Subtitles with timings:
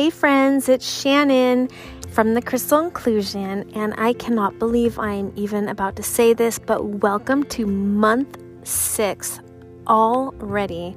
[0.00, 1.68] Hey, friends, it's Shannon
[2.08, 6.82] from the Crystal Inclusion, and I cannot believe I'm even about to say this, but
[7.02, 9.40] welcome to month six
[9.86, 10.96] already.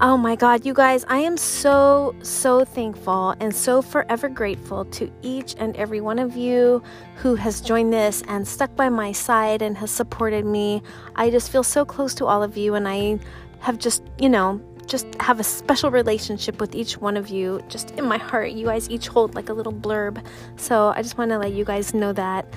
[0.00, 5.12] Oh my God, you guys, I am so, so thankful and so forever grateful to
[5.20, 6.82] each and every one of you
[7.16, 10.82] who has joined this and stuck by my side and has supported me.
[11.14, 13.18] I just feel so close to all of you, and I
[13.58, 17.62] have just, you know, just have a special relationship with each one of you.
[17.68, 20.22] Just in my heart, you guys each hold like a little blurb.
[20.56, 22.52] So I just want to let you guys know that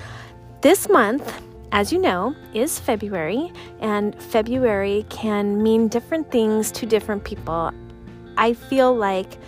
[0.60, 7.22] this month, as you know, is February, and February can mean different things to different
[7.22, 7.70] people.
[8.36, 9.38] I feel like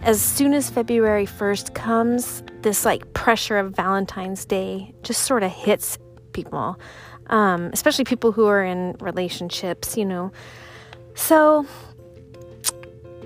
[0.00, 5.50] as soon as February 1st comes, this like pressure of Valentine's Day just sort of
[5.50, 5.98] hits
[6.32, 6.78] people,
[7.26, 10.32] um, especially people who are in relationships, you know.
[11.14, 11.66] So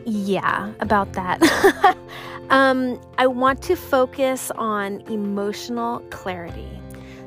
[0.04, 1.96] yeah, about that.
[2.50, 6.80] um, I want to focus on emotional clarity.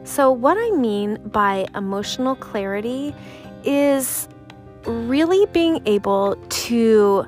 [0.04, 3.16] So, what I mean by emotional clarity
[3.64, 4.28] is
[4.86, 7.26] really being able to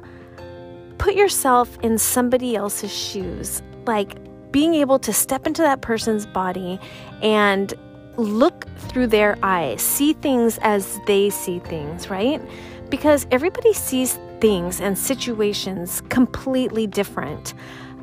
[0.97, 4.17] put yourself in somebody else's shoes, like
[4.51, 6.79] being able to step into that person's body
[7.21, 7.73] and
[8.17, 12.41] look through their eyes, see things as they see things, right?
[12.89, 17.53] Because everybody sees things and situations completely different.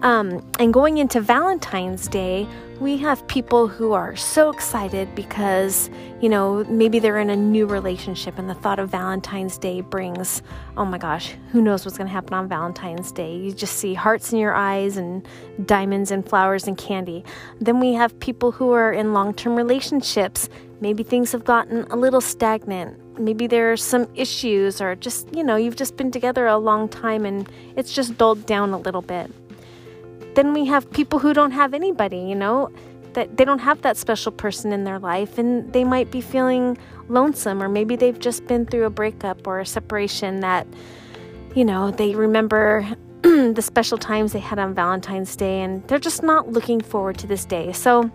[0.02, 2.46] Um, and going into Valentine's Day,
[2.82, 5.88] we have people who are so excited because,
[6.20, 10.42] you know, maybe they're in a new relationship and the thought of Valentine's Day brings,
[10.76, 13.36] oh my gosh, who knows what's going to happen on Valentine's Day?
[13.36, 15.26] You just see hearts in your eyes and
[15.64, 17.24] diamonds and flowers and candy.
[17.60, 20.48] Then we have people who are in long term relationships.
[20.80, 25.44] Maybe things have gotten a little stagnant maybe there are some issues or just, you
[25.44, 29.02] know, you've just been together a long time and it's just dulled down a little
[29.02, 29.30] bit.
[30.34, 32.70] Then we have people who don't have anybody, you know,
[33.14, 36.78] that they don't have that special person in their life and they might be feeling
[37.08, 40.66] lonesome or maybe they've just been through a breakup or a separation that,
[41.54, 42.86] you know, they remember
[43.22, 47.26] the special times they had on Valentine's Day and they're just not looking forward to
[47.26, 47.72] this day.
[47.72, 48.10] So,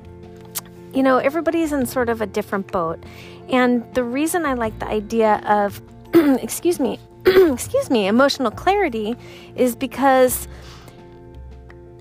[0.93, 3.03] you know, everybody's in sort of a different boat.
[3.49, 5.81] And the reason I like the idea of,
[6.13, 9.15] excuse me, excuse me, emotional clarity
[9.55, 10.47] is because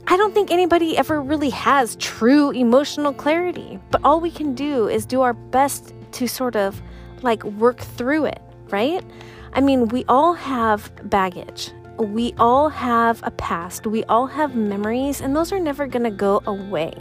[0.09, 3.81] I don't think anybody ever really has true emotional clarity.
[3.91, 6.81] But all we can do is do our best to sort of
[7.23, 8.41] like work through it,
[8.71, 9.05] right?
[9.53, 11.73] I mean, we all have baggage.
[11.99, 13.87] We all have a past.
[13.87, 16.93] We all have memories, and those are never going to go away.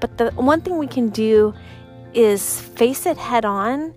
[0.00, 1.54] But the one thing we can do
[2.14, 3.94] is face it head on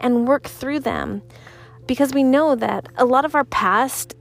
[0.00, 1.22] and work through them
[1.86, 4.14] because we know that a lot of our past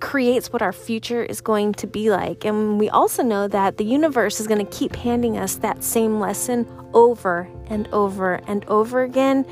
[0.00, 2.44] creates what our future is going to be like.
[2.44, 6.20] And we also know that the universe is going to keep handing us that same
[6.20, 9.46] lesson over and over and over again.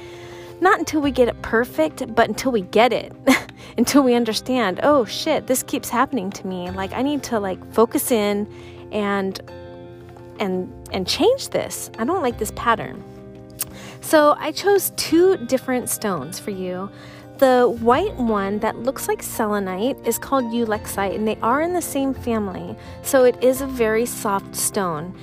[0.61, 3.13] Not until we get it perfect, but until we get it.
[3.77, 6.71] until we understand, oh shit, this keeps happening to me.
[6.71, 8.47] Like I need to like focus in
[8.93, 9.41] and
[10.39, 11.91] and and change this.
[11.99, 13.03] I don't like this pattern.
[14.01, 16.91] So I chose two different stones for you.
[17.39, 21.83] The white one that looks like selenite is called ulexite, and they are in the
[21.83, 25.15] same family, so it is a very soft stone.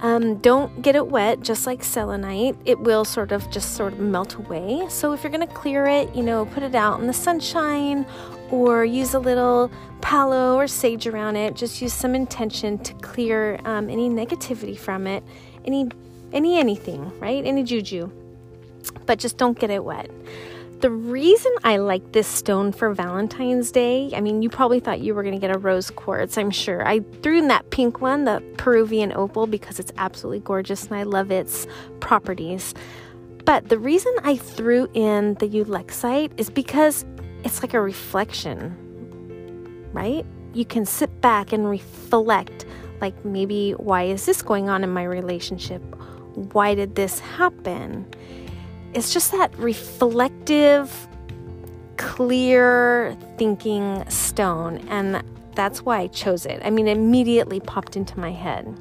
[0.00, 2.56] Um, don't get it wet, just like selenite.
[2.64, 4.84] It will sort of just sort of melt away.
[4.90, 8.04] So if you're gonna clear it, you know, put it out in the sunshine
[8.50, 11.54] or use a little palo or sage around it.
[11.54, 15.22] Just use some intention to clear um, any negativity from it,
[15.64, 15.88] any
[16.32, 17.44] any anything, right?
[17.46, 18.10] Any juju.
[19.06, 20.10] But just don't get it wet.
[20.80, 25.14] The reason I like this stone for Valentine's Day, I mean, you probably thought you
[25.14, 26.86] were going to get a rose quartz, I'm sure.
[26.86, 31.04] I threw in that pink one, the Peruvian opal, because it's absolutely gorgeous and I
[31.04, 31.66] love its
[32.00, 32.74] properties.
[33.46, 37.06] But the reason I threw in the ulexite is because
[37.44, 38.76] it's like a reflection,
[39.92, 40.26] right?
[40.52, 42.66] You can sit back and reflect,
[43.00, 45.82] like maybe, why is this going on in my relationship?
[46.52, 48.06] Why did this happen?
[48.94, 51.08] It's just that reflective,
[51.96, 55.22] clear thinking stone, and
[55.56, 56.62] that's why I chose it.
[56.64, 58.78] I mean, it immediately popped into my head.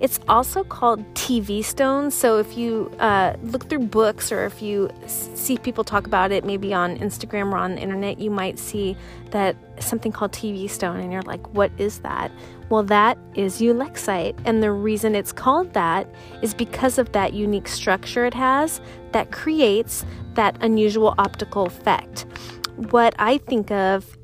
[0.00, 2.10] It's also called TV stone.
[2.10, 6.44] So if you uh, look through books or if you see people talk about it,
[6.44, 8.96] maybe on Instagram or on the internet, you might see
[9.30, 12.30] that something called TV stone, and you're like, what is that?
[12.68, 14.38] Well, that is ulexite.
[14.44, 16.08] And the reason it's called that
[16.42, 18.80] is because of that unique structure it has
[19.12, 20.04] that creates
[20.34, 22.26] that unusual optical effect.
[22.76, 24.16] What I think of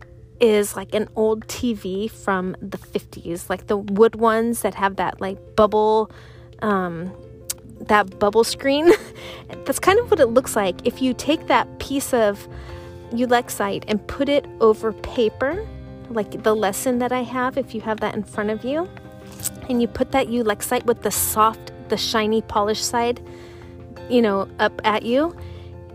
[0.42, 5.20] is like an old TV from the 50s, like the wood ones that have that
[5.20, 6.10] like bubble
[6.60, 7.12] um,
[7.88, 8.92] that bubble screen.
[9.64, 10.86] That's kind of what it looks like.
[10.86, 12.46] If you take that piece of
[13.12, 15.66] Ulexite and put it over paper,
[16.10, 18.88] like the lesson that I have, if you have that in front of you,
[19.68, 23.20] and you put that Ulexite with the soft, the shiny, polished side,
[24.08, 25.36] you know, up at you,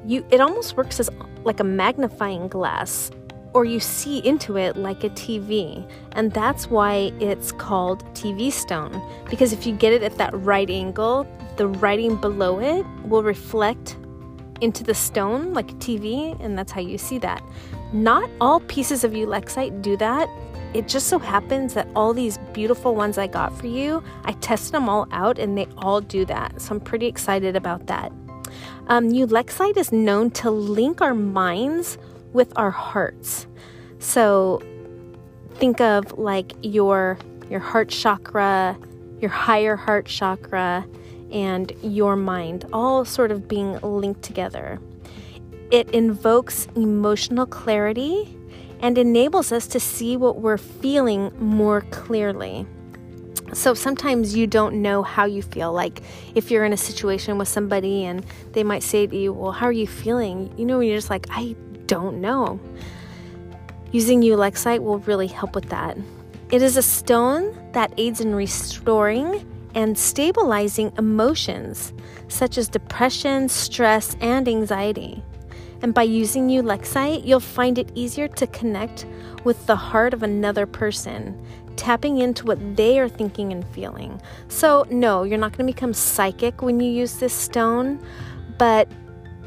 [0.05, 1.09] you it almost works as
[1.43, 3.11] like a magnifying glass
[3.57, 5.83] or you see into it like a TV.
[6.11, 9.01] And that's why it's called TV stone.
[9.31, 11.25] Because if you get it at that right angle,
[11.55, 13.97] the writing below it will reflect
[14.61, 17.41] into the stone like a TV, and that's how you see that.
[17.91, 20.29] Not all pieces of Ulexite do that.
[20.75, 24.73] It just so happens that all these beautiful ones I got for you, I tested
[24.73, 26.61] them all out and they all do that.
[26.61, 28.11] So I'm pretty excited about that.
[28.87, 31.97] Um, Ulexite is known to link our minds
[32.37, 33.47] with our hearts.
[33.99, 34.61] So
[35.55, 37.17] think of like your
[37.49, 38.77] your heart chakra,
[39.19, 40.85] your higher heart chakra,
[41.31, 44.79] and your mind all sort of being linked together.
[45.71, 48.37] It invokes emotional clarity
[48.81, 52.67] and enables us to see what we're feeling more clearly.
[53.53, 55.73] So sometimes you don't know how you feel.
[55.73, 56.01] Like
[56.35, 59.65] if you're in a situation with somebody and they might say to you, Well, how
[59.65, 60.53] are you feeling?
[60.57, 61.55] You know, you're just like, I
[61.87, 62.59] don't know.
[63.91, 65.97] Using Ulexite will really help with that.
[66.51, 69.45] It is a stone that aids in restoring
[69.75, 71.93] and stabilizing emotions
[72.27, 75.23] such as depression, stress, and anxiety.
[75.81, 79.05] And by using Ulexite, you'll find it easier to connect
[79.43, 81.39] with the heart of another person,
[81.75, 84.19] tapping into what they are thinking and feeling.
[84.47, 88.03] So, no, you're not going to become psychic when you use this stone,
[88.57, 88.89] but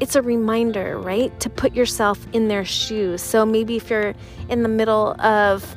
[0.01, 1.39] it's a reminder, right?
[1.39, 3.21] To put yourself in their shoes.
[3.21, 4.13] So maybe if you're
[4.49, 5.75] in the middle of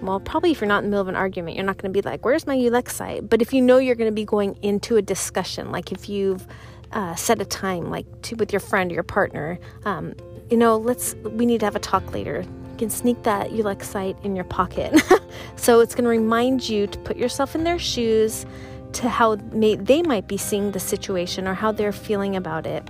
[0.00, 2.02] well, probably if you're not in the middle of an argument, you're not going to
[2.02, 3.28] be like, Where's my Ulexite?
[3.28, 6.46] But if you know you're going to be going into a discussion, like if you've
[6.92, 10.14] uh, set a time, like to, with your friend or your partner, um,
[10.50, 12.42] you know, let's, we need to have a talk later.
[12.42, 15.02] You can sneak that Ulexite in your pocket.
[15.56, 18.46] so it's going to remind you to put yourself in their shoes
[18.92, 22.88] to how may, they might be seeing the situation or how they're feeling about it.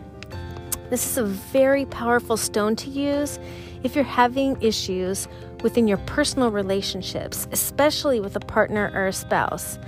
[0.90, 3.38] This is a very powerful stone to use
[3.82, 5.28] if you're having issues
[5.62, 9.78] within your personal relationships, especially with a partner or a spouse.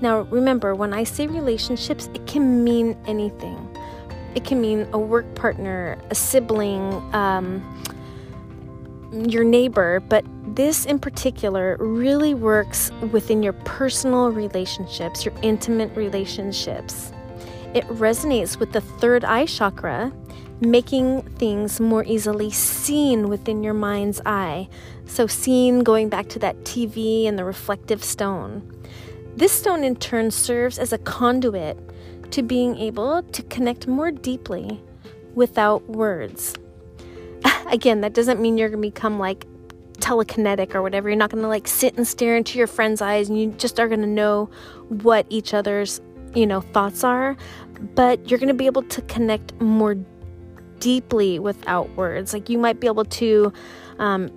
[0.00, 3.56] Now, remember, when I say relationships, it can mean anything.
[4.34, 7.64] It can mean a work partner, a sibling, um,
[9.12, 10.24] your neighbor, but
[10.54, 17.12] this in particular really works within your personal relationships, your intimate relationships.
[17.74, 20.12] It resonates with the third eye chakra,
[20.60, 24.68] making things more easily seen within your mind's eye.
[25.06, 28.70] So, seen going back to that TV and the reflective stone.
[29.36, 31.78] This stone, in turn, serves as a conduit
[32.32, 34.82] to being able to connect more deeply
[35.34, 36.54] without words.
[37.70, 39.46] Again, that doesn't mean you're going to become like
[40.00, 41.08] telekinetic or whatever.
[41.08, 43.78] You're not going to like sit and stare into your friend's eyes and you just
[43.78, 44.50] are going to know
[44.88, 46.00] what each other's,
[46.34, 47.36] you know, thoughts are,
[47.94, 49.96] but you're going to be able to connect more
[50.80, 52.32] deeply without words.
[52.32, 53.52] Like you might be able to,
[53.98, 54.30] um,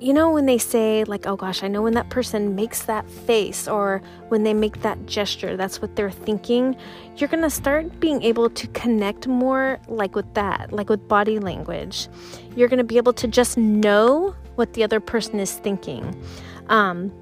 [0.00, 3.08] you know, when they say, like, oh gosh, I know when that person makes that
[3.10, 6.76] face or when they make that gesture, that's what they're thinking.
[7.16, 11.40] You're going to start being able to connect more, like with that, like with body
[11.40, 12.08] language.
[12.54, 16.22] You're going to be able to just know what the other person is thinking.
[16.68, 17.12] Um,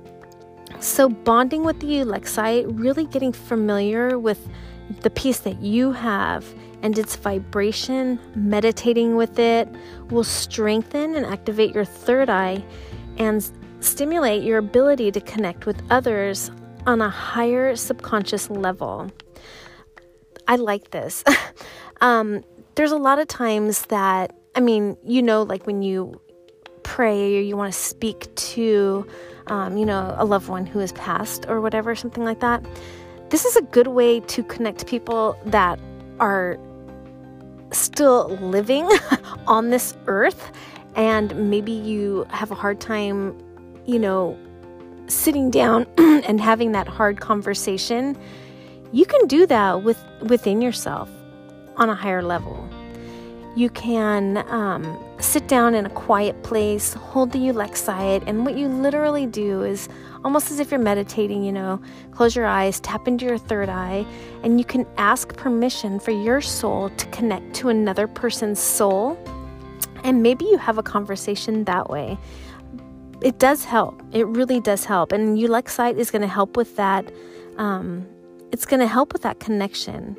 [0.81, 4.47] so, bonding with the Ulexite, really getting familiar with
[5.01, 6.45] the piece that you have
[6.83, 9.69] and its vibration, meditating with it,
[10.11, 12.65] will strengthen and activate your third eye
[13.19, 16.51] and stimulate your ability to connect with others
[16.87, 19.11] on a higher subconscious level.
[20.49, 21.25] I like this.
[22.01, 22.45] um,
[22.77, 26.21] there's a lot of times that, I mean, you know, like when you
[26.83, 29.07] pray or you want to speak to,
[29.49, 32.65] um, you know, a loved one who has passed or whatever, something like that.
[33.31, 35.81] This is a good way to connect people that
[36.21, 36.59] are
[37.73, 38.89] still living
[39.47, 40.53] on this earth
[40.97, 43.37] and maybe you have a hard time,
[43.85, 44.37] you know,
[45.09, 48.17] sitting down and having that hard conversation,
[48.93, 51.11] you can do that with within yourself
[51.77, 52.66] on a higher level.
[53.57, 58.69] You can um, sit down in a quiet place, hold the Ulexite, and what you
[58.69, 59.89] literally do is
[60.25, 64.05] almost as if you're meditating, you know, close your eyes, tap into your third eye,
[64.43, 69.17] and you can ask permission for your soul to connect to another person's soul
[70.07, 72.17] And maybe you have a conversation that way.
[73.23, 74.01] It does help.
[74.13, 75.11] It really does help.
[75.11, 77.11] And Ulexite is going to help with that.
[77.57, 78.07] Um,
[78.53, 80.17] it's going to help with that connection.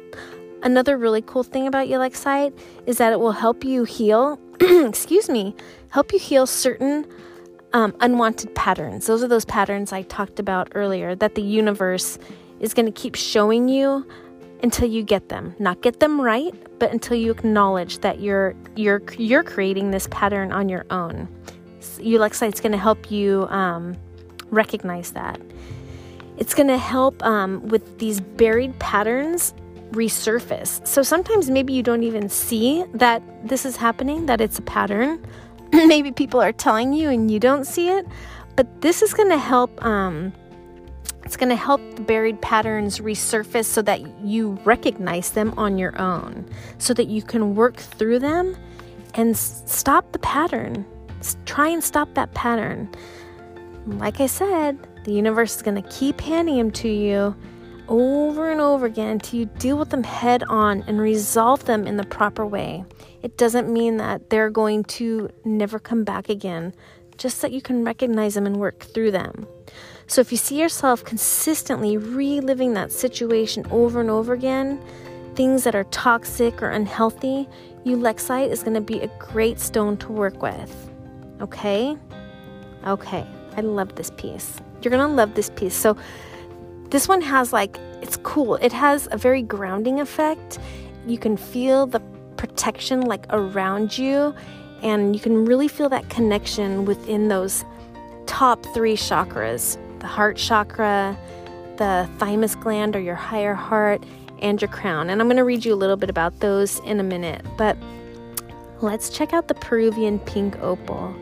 [0.67, 2.51] Another really cool thing about Ulexite
[2.85, 5.55] is that it will help you heal, excuse me,
[5.91, 7.07] help you heal certain
[7.71, 9.07] um, unwanted patterns.
[9.07, 12.19] Those are those patterns I talked about earlier that the universe
[12.59, 14.05] is going to keep showing you
[14.61, 15.55] until you get them.
[15.57, 20.51] Not get them right, but until you acknowledge that you're you're you're creating this pattern
[20.51, 21.29] on your own.
[21.79, 23.95] Ulexite's going to help you um,
[24.49, 25.39] recognize that.
[26.35, 29.53] It's going to help um, with these buried patterns
[29.91, 30.85] resurface.
[30.85, 35.25] So sometimes maybe you don't even see that this is happening, that it's a pattern.
[35.71, 38.05] maybe people are telling you and you don't see it,
[38.55, 39.83] but this is going to help.
[39.83, 40.33] Um,
[41.23, 45.99] it's going to help the buried patterns resurface so that you recognize them on your
[45.99, 48.55] own, so that you can work through them
[49.13, 50.85] and s- stop the pattern.
[51.19, 52.89] S- try and stop that pattern.
[53.85, 57.35] Like I said, the universe is going to keep handing them to you
[57.87, 61.97] over and over again until you deal with them head on and resolve them in
[61.97, 62.83] the proper way.
[63.23, 66.73] It doesn't mean that they're going to never come back again,
[67.17, 69.47] just that you can recognize them and work through them.
[70.07, 74.81] So if you see yourself consistently reliving that situation over and over again,
[75.35, 77.47] things that are toxic or unhealthy,
[77.85, 80.91] Ulexite is going to be a great stone to work with.
[81.41, 81.97] Okay?
[82.85, 83.25] Okay.
[83.57, 84.57] I love this piece.
[84.81, 85.75] You're going to love this piece.
[85.75, 85.97] So
[86.89, 88.55] this one has like it's cool.
[88.55, 90.59] It has a very grounding effect.
[91.05, 91.99] You can feel the
[92.37, 94.35] protection like around you
[94.83, 97.65] and you can really feel that connection within those
[98.27, 101.17] top 3 chakras the heart chakra,
[101.77, 104.03] the thymus gland or your higher heart,
[104.41, 105.09] and your crown.
[105.09, 107.43] And I'm going to read you a little bit about those in a minute.
[107.57, 107.77] But
[108.81, 111.15] let's check out the Peruvian pink opal.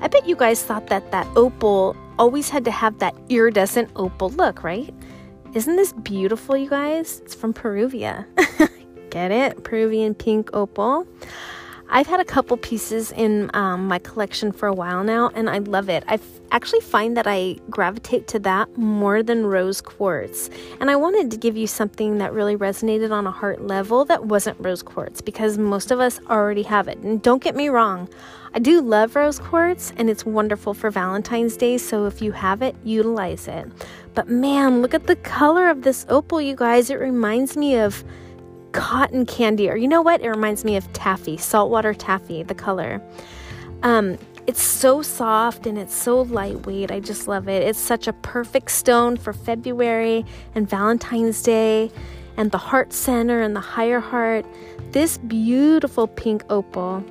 [0.00, 4.30] I bet you guys thought that that opal always had to have that iridescent opal
[4.30, 4.94] look, right?
[5.54, 7.20] Isn't this beautiful, you guys?
[7.24, 8.26] It's from Peruvia.
[9.10, 9.64] Get it?
[9.64, 11.04] Peruvian pink opal.
[11.88, 15.58] I've had a couple pieces in um, my collection for a while now, and I
[15.58, 16.04] love it.
[16.06, 16.20] I
[16.52, 20.48] actually find that I gravitate to that more than rose quartz.
[20.80, 24.26] And I wanted to give you something that really resonated on a heart level that
[24.26, 26.98] wasn't rose quartz because most of us already have it.
[26.98, 28.08] And don't get me wrong,
[28.54, 31.78] I do love rose quartz, and it's wonderful for Valentine's Day.
[31.78, 33.70] So if you have it, utilize it.
[34.14, 36.90] But man, look at the color of this opal, you guys.
[36.90, 38.04] It reminds me of
[38.72, 40.20] cotton candy, or you know what?
[40.20, 43.00] It reminds me of taffy, saltwater taffy, the color.
[43.82, 46.90] Um, it's so soft and it's so lightweight.
[46.90, 47.62] I just love it.
[47.62, 51.90] It's such a perfect stone for February and Valentine's Day
[52.36, 54.44] and the heart center and the higher heart.
[54.90, 57.04] This beautiful pink opal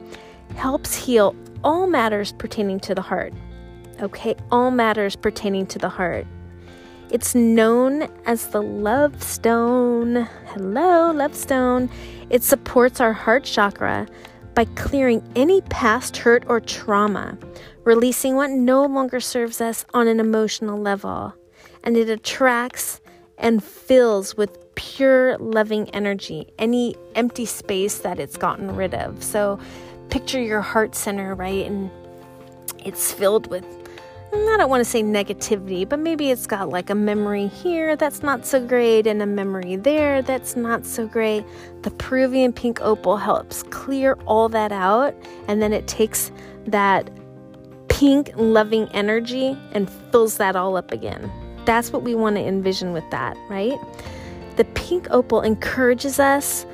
[0.56, 3.34] helps heal all matters pertaining to the heart.
[4.02, 6.26] Okay, all matters pertaining to the heart.
[7.12, 10.28] It's known as the love stone.
[10.48, 11.90] Hello, love stone.
[12.30, 14.08] It supports our heart chakra
[14.56, 17.38] by clearing any past hurt or trauma,
[17.84, 21.34] releasing what no longer serves us on an emotional level.
[21.84, 23.02] And it attracts
[23.38, 29.22] and fills with pure loving energy any empty space that it's gotten rid of.
[29.22, 29.60] So
[30.12, 31.66] picture your heart center, right?
[31.66, 31.90] And
[32.86, 33.66] it's filled with
[34.34, 38.24] I don't want to say negativity, but maybe it's got like a memory here that's
[38.24, 41.44] not so great and a memory there that's not so great.
[41.82, 45.16] The Peruvian pink opal helps clear all that out,
[45.50, 46.32] and then it takes
[46.68, 47.10] that
[47.90, 51.30] pink loving energy and fills that all up again.
[51.66, 53.78] That's what we want to envision with that, right?
[54.56, 56.66] The pink opal encourages us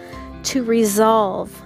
[0.43, 1.63] to resolve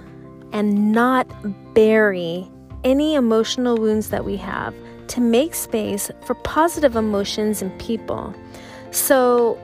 [0.52, 1.26] and not
[1.74, 2.50] bury
[2.84, 4.74] any emotional wounds that we have
[5.08, 8.34] to make space for positive emotions in people.
[8.90, 9.54] So,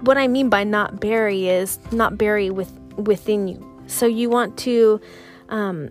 [0.00, 3.64] what I mean by not bury is not bury with, within you.
[3.86, 5.00] So, you want to,
[5.48, 5.90] um,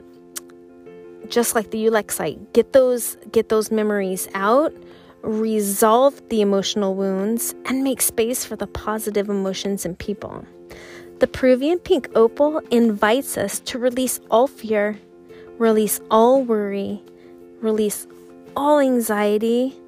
[1.30, 4.74] just like the Ulexite, get those get those memories out,
[5.22, 10.46] resolve the emotional wounds, and make space for the positive emotions in people.
[11.22, 14.98] The Peruvian pink opal invites us to release all fear,
[15.60, 17.00] release all worry,
[17.60, 18.08] release
[18.56, 19.80] all anxiety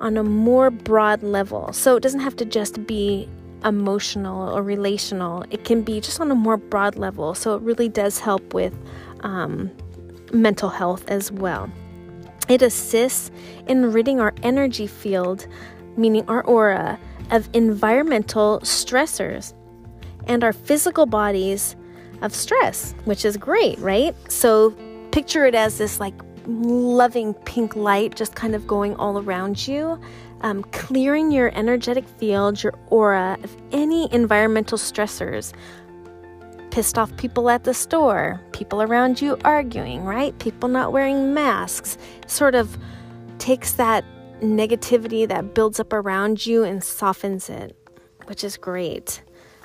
[0.00, 1.72] on a more broad level.
[1.72, 3.28] So it doesn't have to just be
[3.64, 7.32] emotional or relational, it can be just on a more broad level.
[7.32, 8.74] So it really does help with
[9.20, 9.70] um,
[10.32, 11.70] mental health as well.
[12.48, 13.30] It assists
[13.68, 15.46] in ridding our energy field,
[15.96, 16.98] meaning our aura,
[17.30, 19.54] of environmental stressors
[20.28, 21.74] and our physical bodies
[22.22, 24.14] of stress, which is great, right?
[24.30, 24.70] So
[25.10, 26.14] picture it as this like
[26.46, 30.00] loving pink light just kind of going all around you,
[30.40, 35.52] um, clearing your energetic field, your aura of any environmental stressors.
[36.70, 40.38] Pissed off people at the store, people around you arguing, right?
[40.38, 41.96] People not wearing masks.
[42.26, 42.76] Sort of
[43.38, 44.04] takes that
[44.40, 47.76] negativity that builds up around you and softens it,
[48.26, 49.22] which is great.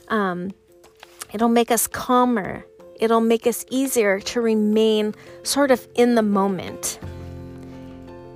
[0.10, 0.51] Um,
[1.33, 2.65] it'll make us calmer.
[3.00, 7.00] It'll make us easier to remain sort of in the moment.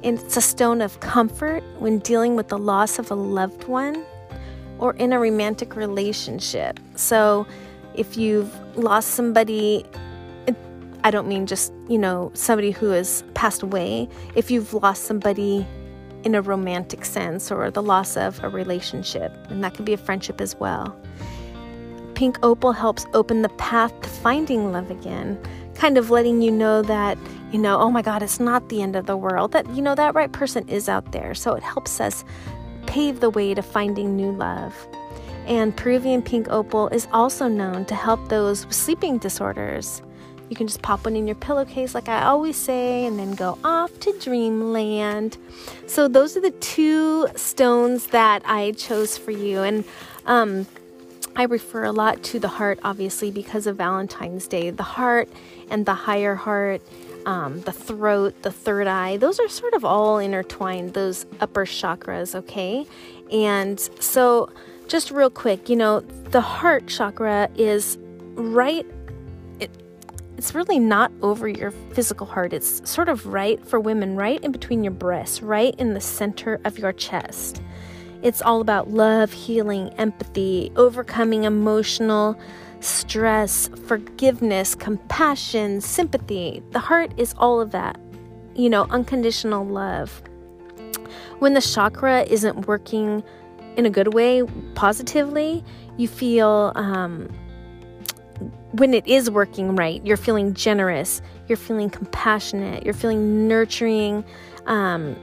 [0.04, 4.06] And it's a stone of comfort when dealing with the loss of a loved one
[4.80, 6.80] or in a romantic relationship.
[6.96, 7.48] So,
[7.96, 9.84] if you've lost somebody,
[11.04, 14.08] I don't mean just, you know, somebody who has passed away.
[14.36, 15.66] If you've lost somebody
[16.24, 19.98] in a romantic sense or the loss of a relationship, and that could be a
[19.98, 20.96] friendship as well.
[22.18, 25.40] Pink opal helps open the path to finding love again,
[25.76, 27.16] kind of letting you know that,
[27.52, 29.94] you know, oh my God, it's not the end of the world, that, you know,
[29.94, 31.36] that right person is out there.
[31.36, 32.26] So it helps us
[32.88, 34.74] pave the way to finding new love.
[35.46, 40.02] And Peruvian pink opal is also known to help those with sleeping disorders.
[40.50, 43.60] You can just pop one in your pillowcase, like I always say, and then go
[43.64, 45.38] off to dreamland.
[45.86, 49.62] So, those are the two stones that I chose for you.
[49.62, 49.84] And
[50.26, 50.66] um,
[51.38, 54.72] I refer a lot to the heart, obviously, because of Valentine's Day.
[54.72, 55.30] The heart
[55.70, 56.82] and the higher heart,
[57.28, 62.34] um, the throat, the third eye, those are sort of all intertwined, those upper chakras,
[62.34, 62.88] okay?
[63.32, 64.50] And so,
[64.88, 66.00] just real quick, you know,
[66.32, 68.00] the heart chakra is
[68.34, 68.86] right
[70.38, 72.54] it's really not over your physical heart.
[72.54, 76.62] It's sort of right for women, right in between your breasts, right in the center
[76.64, 77.60] of your chest.
[78.22, 82.38] It's all about love, healing, empathy, overcoming emotional
[82.80, 86.64] stress, forgiveness, compassion, sympathy.
[86.72, 88.00] The heart is all of that,
[88.56, 90.22] you know, unconditional love.
[91.40, 93.24] When the chakra isn't working
[93.76, 94.44] in a good way,
[94.76, 95.64] positively,
[95.98, 97.30] you feel um,
[98.72, 104.24] when it is working right, you're feeling generous, you're feeling compassionate, you're feeling nurturing,
[104.66, 105.16] um,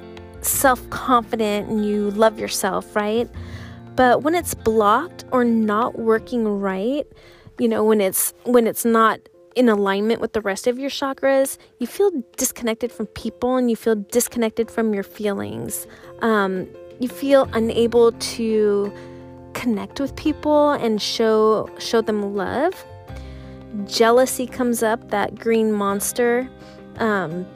[0.46, 3.28] self confident, and you love yourself, right?
[3.96, 7.06] But when it's blocked or not working right,
[7.58, 9.20] you know, when it's when it's not
[9.54, 13.76] in alignment with the rest of your chakras, you feel disconnected from people and you
[13.76, 15.86] feel disconnected from your feelings.
[16.22, 18.92] Um, you feel unable to
[19.52, 22.84] connect with people and show show them love
[23.86, 26.48] jealousy comes up, that green monster.
[26.98, 27.46] Um,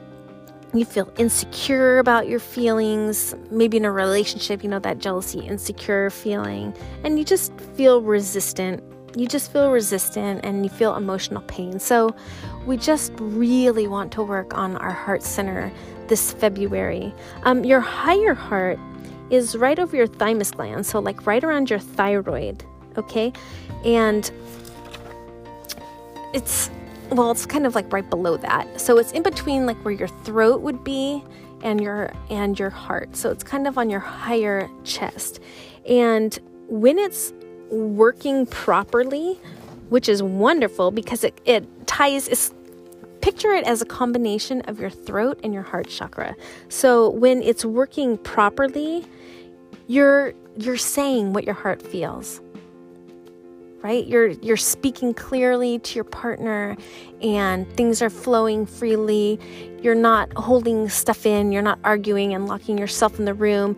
[0.73, 6.09] you feel insecure about your feelings, maybe in a relationship, you know, that jealousy, insecure
[6.09, 8.83] feeling, and you just feel resistant.
[9.15, 11.79] You just feel resistant and you feel emotional pain.
[11.79, 12.15] So,
[12.67, 15.71] we just really want to work on our heart center
[16.07, 17.13] this February.
[17.43, 18.77] Um, your higher heart
[19.31, 22.63] is right over your thymus gland, so like right around your thyroid,
[22.97, 23.33] okay?
[23.83, 24.29] And
[26.33, 26.69] it's
[27.11, 28.79] well, it's kind of like right below that.
[28.79, 31.23] So it's in between like where your throat would be
[31.61, 33.15] and your and your heart.
[33.15, 35.39] So it's kind of on your higher chest.
[35.87, 37.33] And when it's
[37.69, 39.39] working properly,
[39.89, 42.53] which is wonderful because it, it ties it's
[43.21, 46.35] picture it as a combination of your throat and your heart chakra.
[46.69, 49.05] So when it's working properly,
[49.87, 52.41] you're you're saying what your heart feels
[53.81, 54.05] right?
[54.05, 56.75] You're you're speaking clearly to your partner
[57.21, 59.39] and things are flowing freely.
[59.81, 61.51] You're not holding stuff in.
[61.51, 63.77] You're not arguing and locking yourself in the room.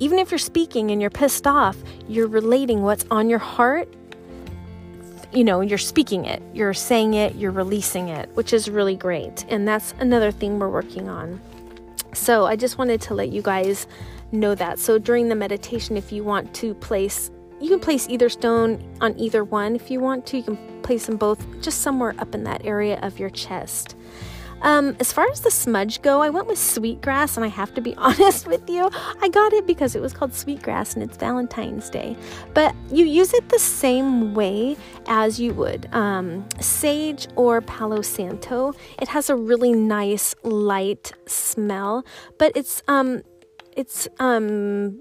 [0.00, 1.76] Even if you're speaking and you're pissed off
[2.08, 3.92] you're relating what's on your heart.
[5.32, 6.42] You know you're speaking it.
[6.54, 7.34] You're saying it.
[7.34, 9.46] You're releasing it which is really great.
[9.48, 11.40] And that's another thing we're working on.
[12.12, 13.86] So i just wanted to let you guys
[14.30, 14.78] know that.
[14.78, 19.18] So during the meditation if you want to place you can place either stone on
[19.18, 20.38] either one if you want to.
[20.38, 23.96] You can place them both just somewhere up in that area of your chest.
[24.62, 27.80] Um, as far as the smudge go, I went with sweetgrass, and I have to
[27.80, 28.90] be honest with you,
[29.22, 32.16] I got it because it was called sweetgrass and it's Valentine's Day.
[32.54, 38.72] But you use it the same way as you would um, sage or Palo Santo.
[39.00, 42.04] It has a really nice light smell,
[42.38, 43.22] but it's um,
[43.76, 44.98] it's um,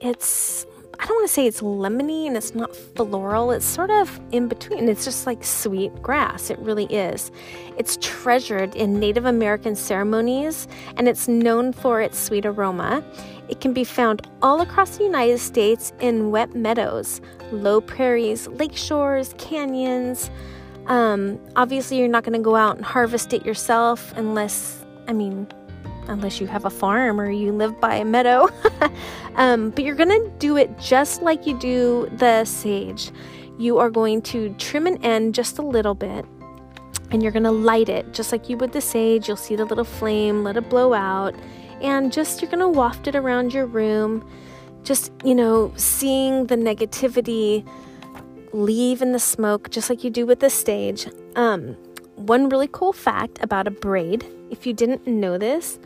[0.00, 0.66] it's
[1.00, 3.50] I don't want to say it's lemony and it's not floral.
[3.52, 4.86] It's sort of in between.
[4.86, 6.50] It's just like sweet grass.
[6.50, 7.32] It really is.
[7.78, 13.02] It's treasured in Native American ceremonies and it's known for its sweet aroma.
[13.48, 18.76] It can be found all across the United States in wet meadows, low prairies, lake
[18.76, 20.30] shores, canyons,
[20.86, 25.46] Um, obviously, you're not going to go out and harvest it yourself unless, I mean,
[26.10, 28.48] unless you have a farm or you live by a meadow.
[29.36, 33.10] um, but you're going to do it just like you do the sage.
[33.58, 36.24] You are going to trim an end just a little bit
[37.10, 39.28] and you're going to light it just like you would the sage.
[39.28, 41.34] You'll see the little flame, let it blow out,
[41.80, 44.28] and just you're going to waft it around your room.
[44.82, 47.66] Just, you know, seeing the negativity
[48.52, 51.06] leave in the smoke, just like you do with the sage.
[51.36, 51.76] Um,
[52.16, 55.78] one really cool fact about a braid, if you didn't know this,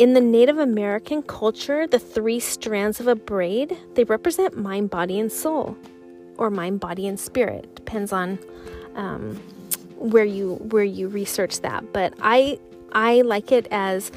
[0.00, 5.20] in the Native American culture, the three strands of a braid, they represent mind, body,
[5.20, 5.76] and soul,
[6.38, 7.74] or mind, body, and spirit.
[7.74, 8.38] Depends on
[8.96, 9.36] um,
[9.96, 11.92] where you where you research that.
[11.92, 12.58] But I
[12.92, 14.10] I like it as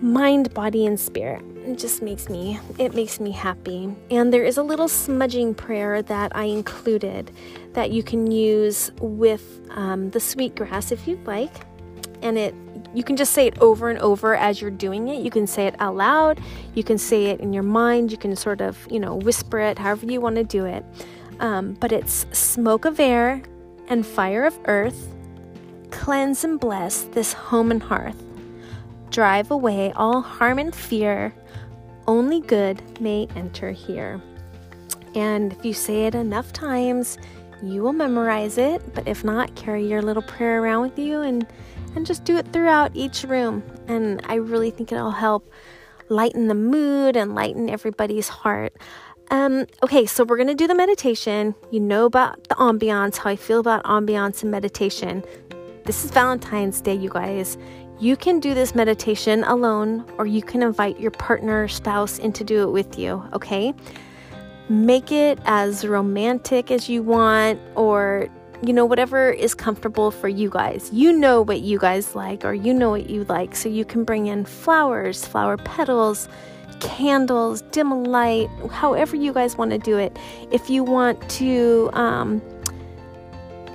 [0.00, 1.44] mind, body, and spirit.
[1.64, 3.94] It just makes me it makes me happy.
[4.10, 7.30] And there is a little smudging prayer that I included
[7.74, 11.54] that you can use with um, the sweetgrass if you'd like.
[12.20, 12.52] And it
[12.92, 15.22] you can just say it over and over as you're doing it.
[15.22, 16.40] You can say it out loud.
[16.74, 18.10] You can say it in your mind.
[18.10, 20.84] You can sort of, you know, whisper it, however you want to do it.
[21.40, 23.42] Um, but it's smoke of air
[23.88, 25.08] and fire of earth.
[25.90, 28.22] Cleanse and bless this home and hearth.
[29.10, 31.34] Drive away all harm and fear.
[32.06, 34.20] Only good may enter here.
[35.14, 37.18] And if you say it enough times,
[37.62, 38.94] you will memorize it.
[38.94, 41.46] But if not, carry your little prayer around with you and
[41.94, 43.62] and just do it throughout each room.
[43.88, 45.50] And I really think it'll help
[46.08, 48.76] lighten the mood and lighten everybody's heart.
[49.30, 51.54] Um, okay, so we're gonna do the meditation.
[51.70, 55.24] You know about the ambiance, how I feel about ambiance and meditation.
[55.84, 57.56] This is Valentine's Day, you guys.
[58.00, 62.44] You can do this meditation alone, or you can invite your partner, spouse in to
[62.44, 63.72] do it with you, okay?
[64.68, 68.28] Make it as romantic as you want, or
[68.62, 70.90] you know, whatever is comfortable for you guys.
[70.92, 73.54] You know what you guys like, or you know what you like.
[73.54, 76.28] So you can bring in flowers, flower petals,
[76.80, 80.16] candles, dim a light, however you guys want to do it.
[80.50, 82.42] If you want to um,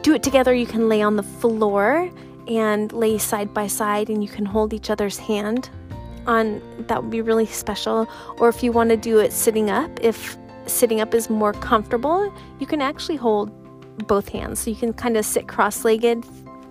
[0.02, 2.10] do it together, you can lay on the floor
[2.48, 5.70] and lay side by side, and you can hold each other's hand.
[6.28, 8.08] On that would be really special.
[8.38, 12.32] Or if you want to do it sitting up, if sitting up is more comfortable,
[12.60, 13.52] you can actually hold
[14.08, 14.60] both hands.
[14.60, 16.26] So you can kind of sit cross legged,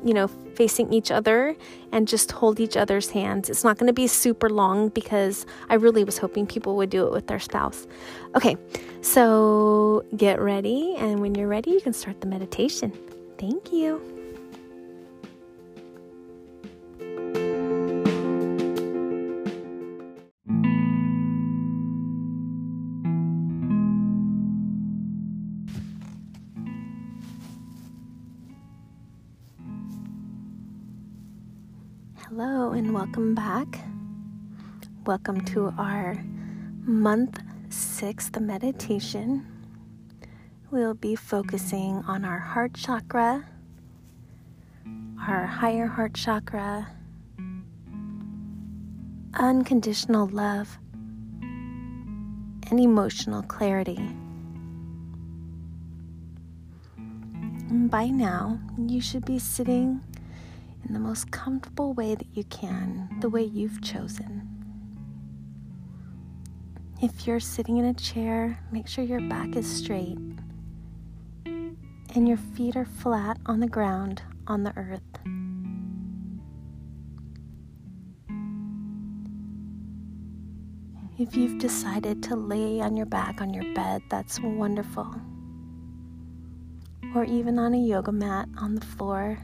[0.04, 1.54] you know, facing each other
[1.92, 3.48] and just hold each other's hands.
[3.48, 7.06] It's not going to be super long because I really was hoping people would do
[7.06, 7.86] it with their spouse.
[8.34, 8.56] Okay,
[9.00, 10.96] so get ready.
[10.98, 12.92] And when you're ready, you can start the meditation.
[13.38, 14.17] Thank you.
[32.88, 33.80] And welcome back.
[35.04, 36.16] Welcome to our
[36.86, 39.46] month six, meditation.
[40.70, 43.44] We'll be focusing on our heart chakra,
[45.20, 46.88] our higher heart chakra,
[49.34, 50.78] unconditional love,
[51.42, 54.00] and emotional clarity.
[57.70, 60.00] By now, you should be sitting
[60.88, 64.48] in the most comfortable way that you can, the way you've chosen.
[67.00, 70.18] If you're sitting in a chair, make sure your back is straight
[72.14, 75.02] and your feet are flat on the ground on the earth.
[81.18, 85.14] If you've decided to lay on your back on your bed, that's wonderful.
[87.14, 89.38] Or even on a yoga mat on the floor,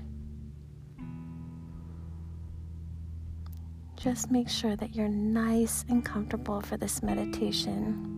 [4.04, 8.10] Just make sure that you're nice and comfortable for this meditation.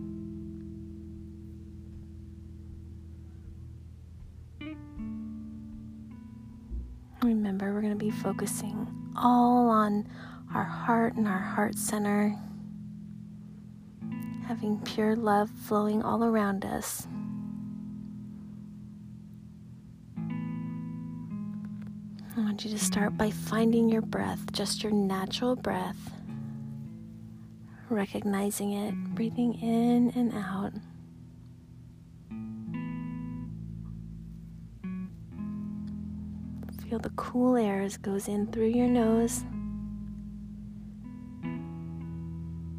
[7.23, 10.09] Remember, we're going to be focusing all on
[10.53, 12.37] our heart and our heart center,
[14.45, 17.07] having pure love flowing all around us.
[22.57, 26.11] Want you to start by finding your breath, just your natural breath,
[27.87, 30.73] recognizing it, breathing in and out.
[36.89, 39.43] Feel the cool air as goes in through your nose.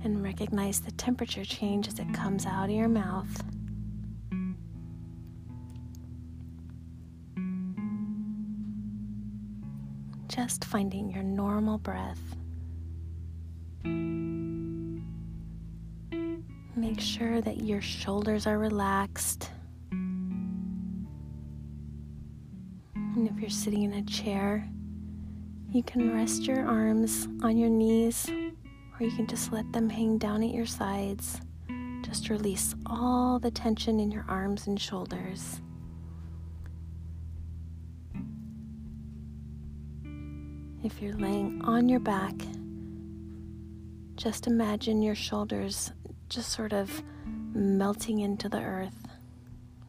[0.03, 3.45] And recognize the temperature change as it comes out of your mouth.
[10.79, 12.21] Finding your normal breath.
[16.77, 19.51] Make sure that your shoulders are relaxed.
[22.95, 24.69] And if you're sitting in a chair,
[25.73, 30.17] you can rest your arms on your knees or you can just let them hang
[30.17, 31.41] down at your sides.
[32.03, 35.61] Just release all the tension in your arms and shoulders.
[40.85, 42.35] If you're laying on your back,
[44.15, 45.93] just imagine your shoulders
[46.29, 47.03] just sort of
[47.53, 49.09] melting into the earth.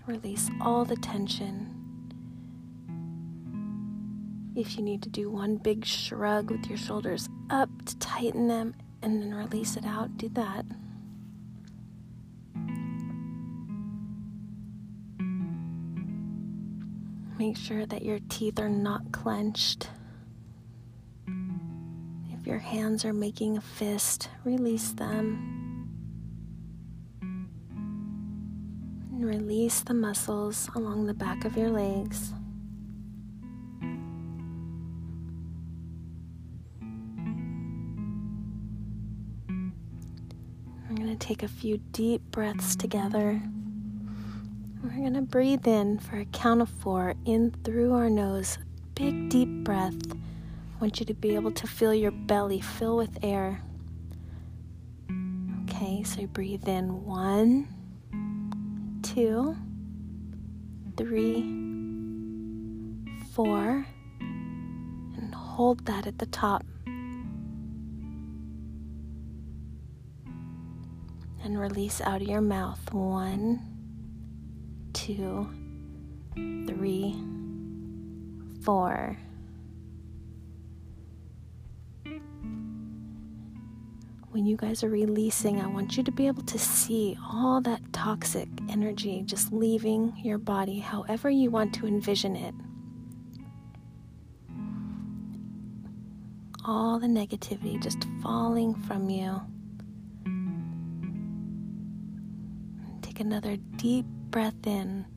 [0.08, 1.76] Release all the tension.
[4.56, 8.74] If you need to do one big shrug with your shoulders up to tighten them
[9.04, 10.66] and then release it out, do that.
[17.38, 19.88] Make sure that your teeth are not clenched.
[22.50, 25.88] Your hands are making a fist, release them.
[29.12, 32.34] And release the muscles along the back of your legs.
[40.90, 43.40] We're going to take a few deep breaths together.
[44.84, 48.58] We're going to breathe in for a count of four in through our nose.
[48.96, 50.19] Big, deep breath.
[50.80, 53.62] Want you to be able to feel your belly fill with air.
[55.64, 57.68] Okay, so breathe in one,
[59.04, 59.58] two,
[60.96, 61.42] three,
[63.34, 63.86] four,
[64.22, 66.66] and hold that at the top.
[71.44, 72.94] And release out of your mouth.
[72.94, 73.60] One,
[74.94, 75.50] two,
[76.36, 77.16] three,
[78.64, 79.18] four.
[84.32, 87.82] When you guys are releasing, I want you to be able to see all that
[87.92, 92.54] toxic energy just leaving your body however you want to envision it.
[96.64, 99.42] All the negativity just falling from you.
[103.02, 105.08] Take another deep breath in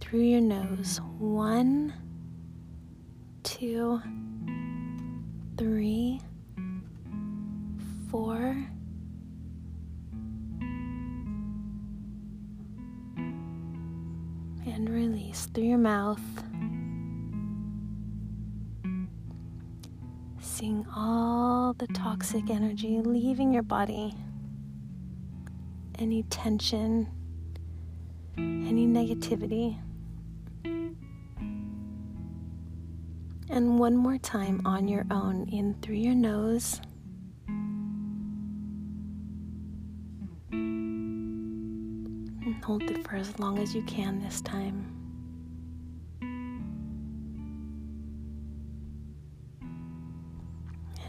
[0.00, 1.00] through your nose.
[1.18, 1.94] One,
[3.44, 4.02] two,
[5.56, 6.20] three,
[8.10, 8.56] four.
[14.66, 16.20] And release through your mouth.
[20.40, 24.14] Seeing all the toxic energy leaving your body,
[25.98, 27.08] any tension
[28.38, 29.78] any negativity.
[33.50, 36.80] And one more time on your own, in through your nose.
[42.68, 44.94] Hold it for as long as you can this time.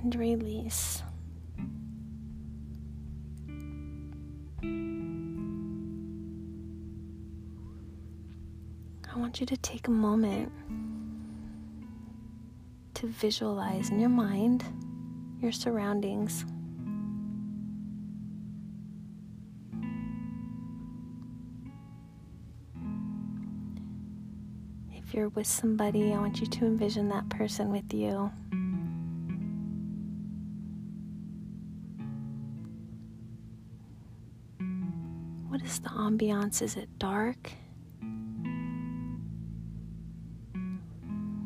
[0.01, 1.03] And release.
[9.13, 10.49] I want you to take a moment
[12.93, 14.63] to visualize in your mind
[15.41, 16.45] your surroundings.
[25.09, 28.31] If you're with somebody, I want you to envision that person with you.
[35.47, 36.61] What is the ambiance?
[36.61, 37.53] Is it dark?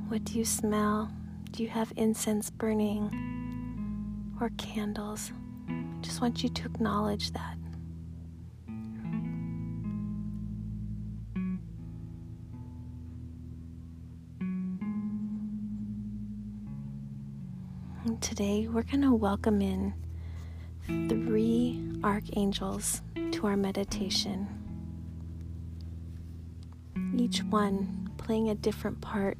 [0.09, 1.09] What do you smell?
[1.51, 5.31] Do you have incense burning or candles?
[5.69, 7.55] I just want you to acknowledge that.
[18.35, 19.93] Today we're going to welcome in
[21.07, 24.47] three archangels to our meditation.
[27.15, 29.37] Each one playing a different part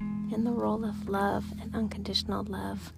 [0.00, 2.92] in the role of love and unconditional love.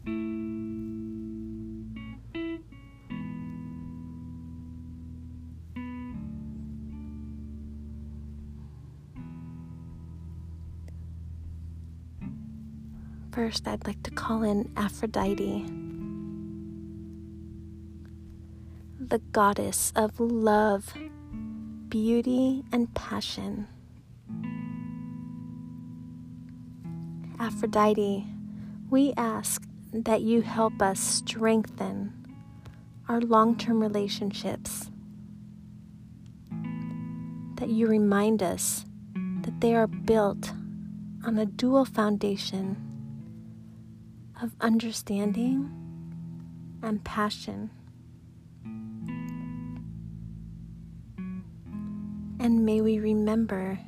[13.36, 15.66] First, I'd like to call in Aphrodite,
[18.98, 20.94] the goddess of love,
[21.90, 23.68] beauty, and passion.
[27.38, 28.24] Aphrodite
[28.88, 32.14] we ask that you help us strengthen
[33.06, 34.90] our long term relationships,
[37.56, 38.86] that you remind us
[39.42, 40.54] that they are built
[41.22, 42.85] on a dual foundation
[44.42, 45.70] of understanding
[46.82, 47.70] and passion.
[52.38, 53.78] And may we remember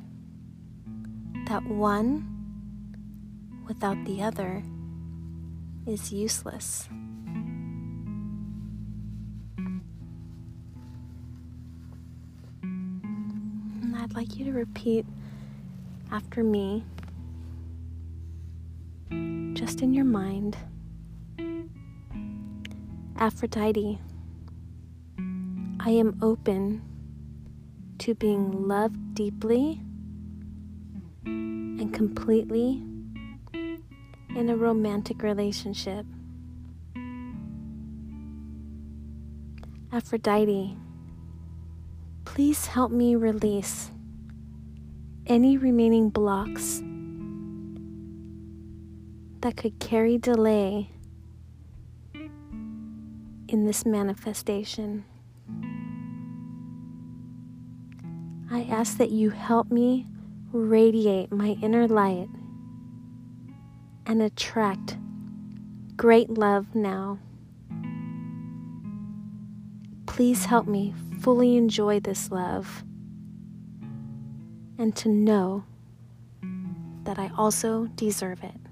[1.47, 2.25] that one
[3.67, 4.63] without the other
[5.85, 6.89] is useless.
[12.61, 15.05] And I'd like you to repeat
[16.11, 16.83] after me,
[19.69, 20.57] just in your mind
[23.17, 23.99] Aphrodite,
[25.79, 26.81] I am open
[27.99, 29.79] to being loved deeply
[31.23, 32.81] and completely
[33.53, 36.03] in a romantic relationship.
[39.91, 40.75] Aphrodite,
[42.25, 43.91] please help me release
[45.27, 46.81] any remaining blocks
[49.41, 50.89] that could carry delay
[53.47, 55.05] in this manifestation.
[58.51, 60.07] I ask that you help me
[60.51, 62.27] radiate my inner light
[64.05, 64.97] and attract
[65.95, 67.19] great love now.
[70.07, 72.83] Please help me fully enjoy this love
[74.77, 75.63] and to know
[77.03, 78.68] that I also deserve it.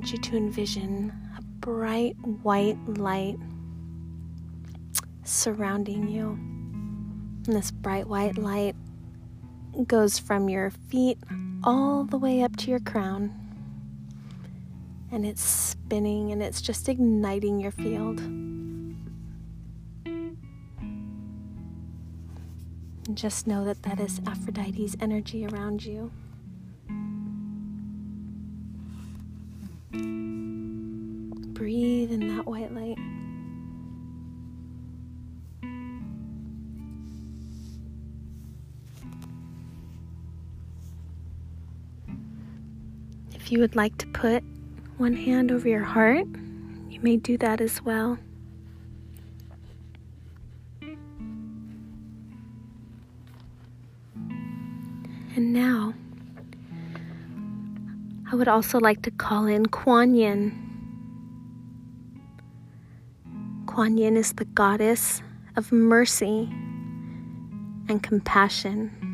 [0.00, 3.36] Want you to envision a bright white light
[5.24, 6.30] surrounding you.
[7.46, 8.74] And this bright white light
[9.86, 11.18] goes from your feet
[11.62, 13.30] all the way up to your crown.
[15.12, 18.20] And it's spinning and it's just igniting your field.
[18.20, 18.96] And
[23.12, 26.10] just know that that is Aphrodite's energy around you.
[43.50, 44.44] If you would like to put
[44.96, 46.24] one hand over your heart,
[46.88, 48.16] you may do that as well.
[55.34, 55.94] And now,
[58.30, 60.54] I would also like to call in Kuan Yin.
[63.66, 65.22] Kuan Yin is the goddess
[65.56, 66.48] of mercy
[67.88, 69.09] and compassion.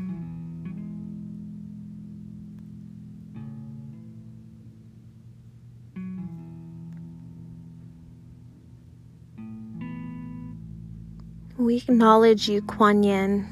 [11.66, 13.44] We acknowledge you, Kuan Yin,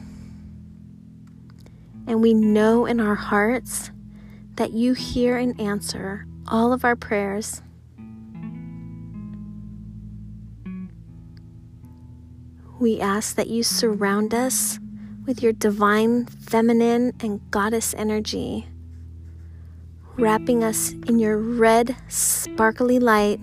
[2.07, 3.91] and we know in our hearts
[4.55, 7.61] that you hear and answer all of our prayers.
[12.79, 14.79] We ask that you surround us
[15.27, 18.69] with your divine feminine and goddess energy,
[20.17, 23.41] wrapping us in your red, sparkly light,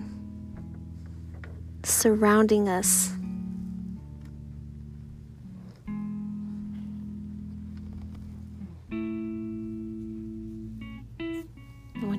[1.82, 3.12] surrounding us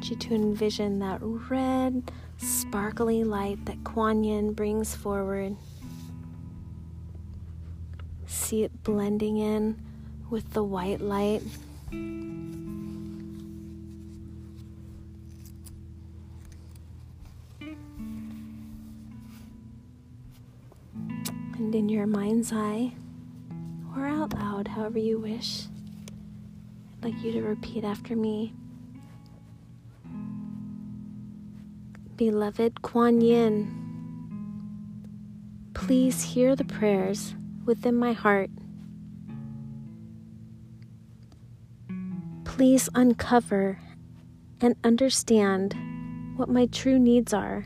[0.04, 5.56] want you to envision that red, sparkly light that Kuan Yin brings forward.
[8.26, 9.82] See it blending in
[10.30, 11.42] with the white light.
[11.90, 12.44] And
[21.74, 22.92] in your mind's eye,
[23.96, 25.68] or out loud, however you wish,
[26.98, 28.54] I'd like you to repeat after me.
[32.16, 33.68] Beloved Kuan Yin,
[35.74, 37.34] please hear the prayers
[37.66, 38.50] within my heart.
[42.46, 43.80] Please uncover
[44.62, 45.76] and understand
[46.36, 47.66] what my true needs are.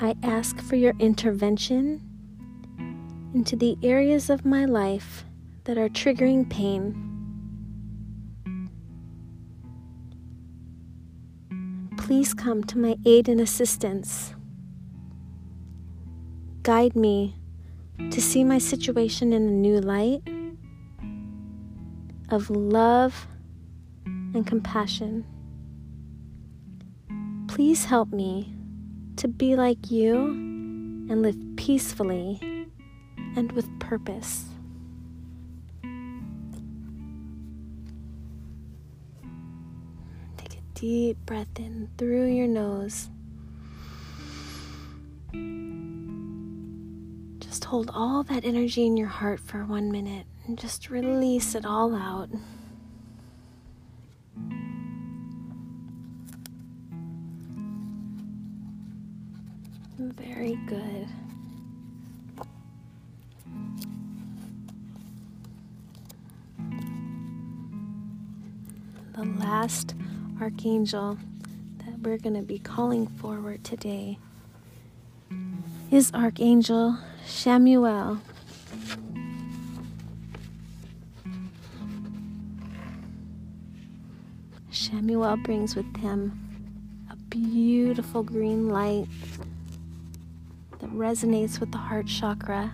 [0.00, 2.00] I ask for your intervention
[3.34, 5.24] into the areas of my life
[5.64, 7.07] that are triggering pain.
[12.08, 14.34] Please come to my aid and assistance.
[16.62, 17.36] Guide me
[18.10, 20.22] to see my situation in a new light
[22.30, 23.26] of love
[24.06, 25.22] and compassion.
[27.46, 28.54] Please help me
[29.16, 30.16] to be like you
[31.10, 32.40] and live peacefully
[33.36, 34.46] and with purpose.
[40.80, 43.08] Deep breath in through your nose.
[47.40, 51.66] Just hold all that energy in your heart for one minute and just release it
[51.66, 52.28] all out.
[59.98, 61.08] Very good.
[69.16, 69.96] The last
[70.40, 71.18] archangel
[71.78, 74.18] that we're going to be calling forward today
[75.90, 78.20] is Archangel Chamuel.
[84.70, 86.38] Chamuel brings with him
[87.10, 89.06] a beautiful green light
[90.78, 92.72] that resonates with the heart chakra.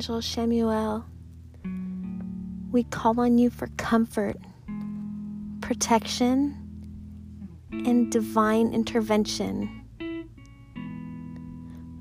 [0.00, 1.04] Archangel Chamuel,
[2.72, 4.38] we call on you for comfort,
[5.60, 6.56] protection,
[7.70, 9.84] and divine intervention.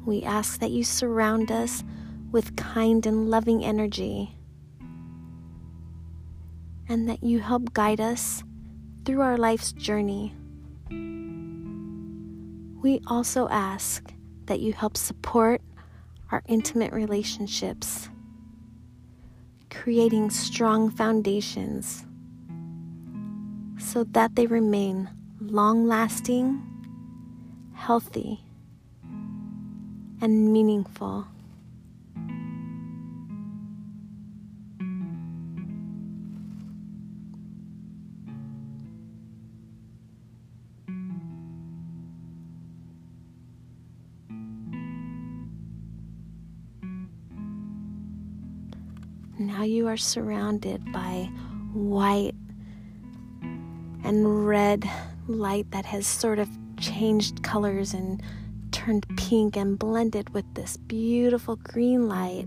[0.06, 1.84] We ask that you surround us
[2.32, 4.34] with kind and loving energy,
[6.88, 8.46] and that you help guide us
[9.04, 10.34] through our life's journey.
[12.82, 14.14] We also ask
[14.46, 15.62] that you help support
[16.32, 18.10] our intimate relationships,
[19.70, 22.06] creating strong foundations
[23.78, 25.10] so that they remain
[25.40, 26.62] long lasting,
[27.74, 28.40] healthy,
[30.22, 31.26] and meaningful.
[49.50, 51.28] Now you are surrounded by
[51.74, 52.36] white
[54.04, 54.88] and red
[55.28, 56.48] light that has sort of
[56.80, 58.22] changed colors and
[58.72, 62.46] turned pink and blended with this beautiful green light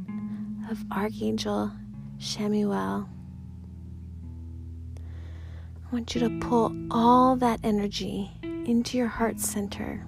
[0.71, 1.73] of Archangel
[2.19, 3.09] Chamuel.
[4.97, 10.07] I want you to pull all that energy into your heart center.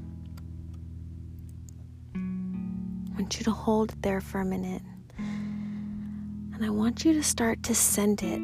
[2.15, 4.83] I want you to hold it there for a minute.
[6.65, 8.39] I want you to start to send it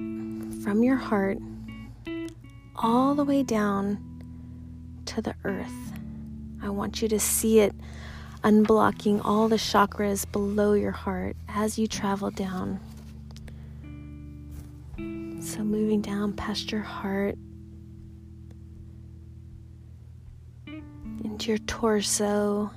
[0.63, 1.39] from your heart
[2.77, 3.99] all the way down
[5.07, 5.73] to the earth.
[6.63, 7.75] I want you to see it
[8.45, 12.79] unblocking all the chakras below your heart as you travel down.
[15.41, 17.39] So, moving down past your heart
[21.25, 22.71] into your torso,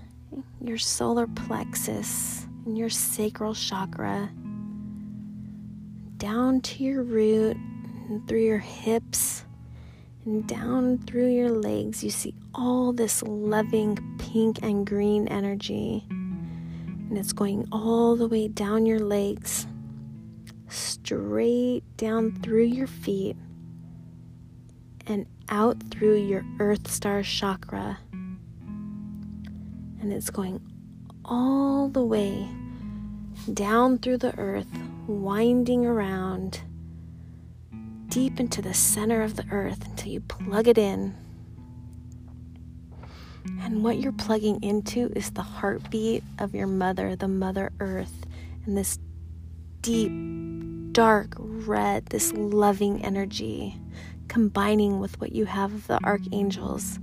[0.62, 4.30] your solar plexus, and your sacral chakra,
[6.24, 7.58] down to your root
[8.08, 9.44] and through your hips
[10.24, 16.06] and down through your legs, you see all this loving pink and green energy.
[16.10, 19.68] And it's going all the way down your legs,
[20.70, 23.36] straight down through your feet,
[25.06, 28.00] and out through your Earth Star chakra.
[28.62, 30.62] And it's going
[31.26, 32.48] all the way
[33.54, 34.68] down through the earth,
[35.08, 36.62] winding around
[38.08, 41.16] deep into the center of the earth until you plug it in.
[43.62, 48.26] And what you're plugging into is the heartbeat of your mother, the Mother Earth,
[48.66, 49.00] and this
[49.82, 50.12] deep,
[50.94, 53.80] dark red, this loving energy
[54.28, 57.00] combining with what you have of the archangels.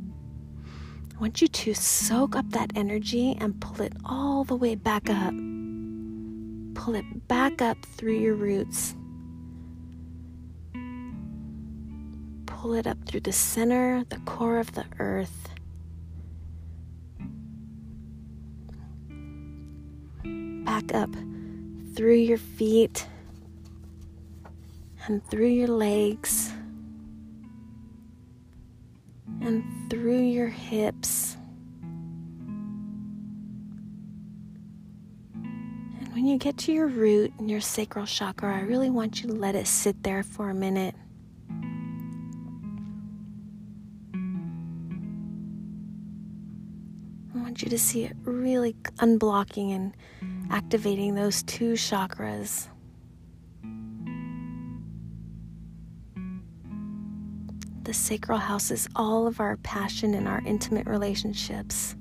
[1.14, 5.10] I want you to soak up that energy and pull it all the way back
[5.10, 5.34] up.
[6.74, 8.94] Pull it back up through your roots
[12.60, 15.48] pull it up through the center, the core of the earth.
[20.66, 21.08] Back up
[21.96, 23.06] through your feet
[25.06, 26.52] and through your legs
[29.40, 31.38] and through your hips
[36.20, 39.34] when you get to your root and your sacral chakra, I really want you to
[39.34, 40.94] let it sit there for a minute.
[47.34, 49.94] I want you to see it really unblocking and
[50.50, 52.68] activating those two chakras.
[57.84, 61.96] The sacral house is all of our passion and our intimate relationships.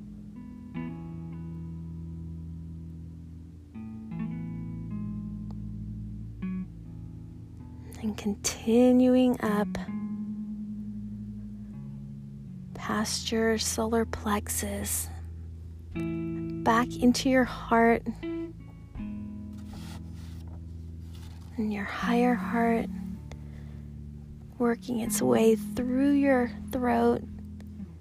[8.09, 9.67] And continuing up
[12.73, 15.07] past your solar plexus,
[15.93, 18.51] back into your heart and
[21.71, 22.87] your higher heart
[24.57, 27.21] working its way through your throat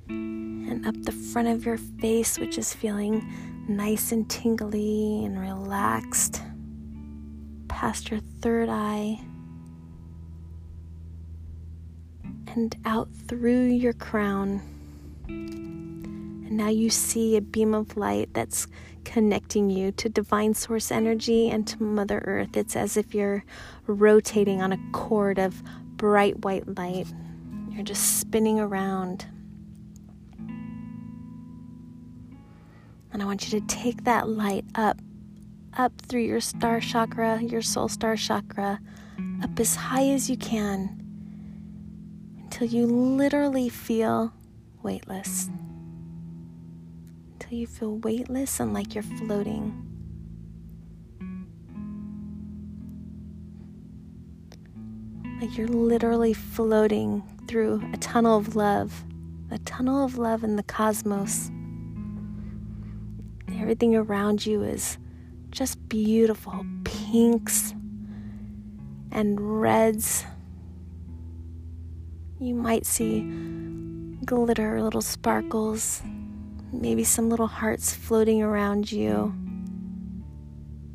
[0.09, 3.31] and up the front of your face, which is feeling
[3.69, 6.41] nice and tingly and relaxed,
[7.69, 9.21] past your third eye,
[12.55, 14.63] and out through your crown.
[15.29, 18.67] And now you see a beam of light that's
[19.05, 22.57] connecting you to divine source energy and to Mother Earth.
[22.57, 23.45] It's as if you're
[23.87, 25.63] rotating on a cord of
[25.97, 27.07] bright white light.
[27.71, 29.27] You're just spinning around.
[33.13, 34.99] And I want you to take that light up,
[35.77, 38.81] up through your star chakra, your soul star chakra,
[39.43, 40.98] up as high as you can
[42.61, 44.33] until you literally feel
[44.83, 45.49] weightless.
[47.35, 49.85] Until you feel weightless and like you're floating.
[55.41, 59.05] Like you're literally floating through a tunnel of love,
[59.53, 61.53] a tunnel of love in the cosmos.
[63.61, 64.99] Everything around you is
[65.53, 67.73] just beautiful pinks
[69.13, 70.25] and reds.
[72.41, 73.23] You might see
[74.25, 76.03] glitter, little sparkles,
[76.73, 79.35] maybe some little hearts floating around you.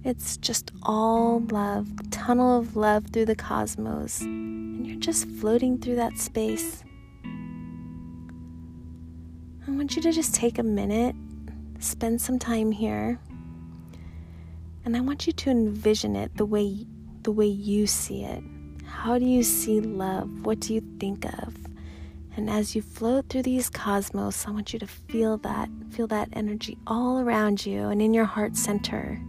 [0.06, 5.98] It's just all love, tunnel of love through the cosmos, and you're just floating through
[5.98, 6.84] that space.
[9.68, 11.16] I want you to just take a minute,
[11.80, 13.20] spend some time here,
[14.86, 16.86] and I want you to envision it the way
[17.24, 18.44] the way you see it.
[19.04, 20.46] How do you see love?
[20.46, 21.54] What do you think of?
[22.38, 26.30] And as you float through these cosmos, I want you to feel that, feel that
[26.32, 29.22] energy all around you and in your heart center.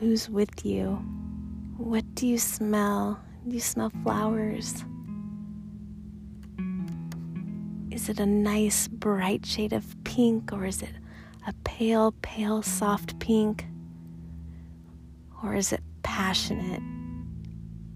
[0.00, 1.04] Who's with you?
[1.76, 3.20] What do you smell?
[3.46, 4.86] Do you smell flowers?
[7.90, 10.94] Is it a nice bright shade of pink or is it
[11.46, 13.66] a pale, pale, soft pink?
[15.42, 16.82] Or is it passionate?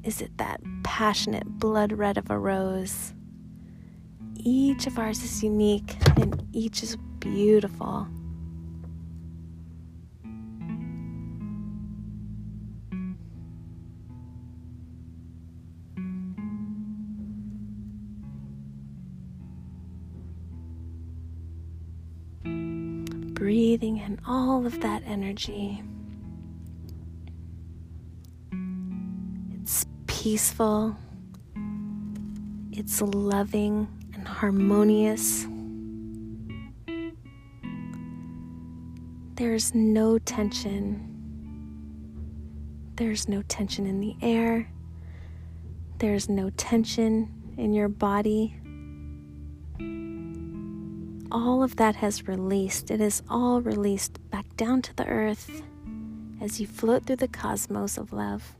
[0.03, 3.12] Is it that passionate blood red of a rose?
[4.36, 8.09] Each of ours is unique and each is beautiful.
[24.07, 25.82] In all of that energy.
[29.61, 30.96] It's peaceful,
[32.70, 35.46] it's loving and harmonious.
[39.34, 41.12] There's no tension.
[42.94, 44.70] There's no tension in the air.
[45.98, 48.54] There's no tension in your body
[51.31, 52.91] all of that has released.
[52.91, 55.62] It is all released back down to the earth
[56.41, 58.55] as you float through the cosmos of love.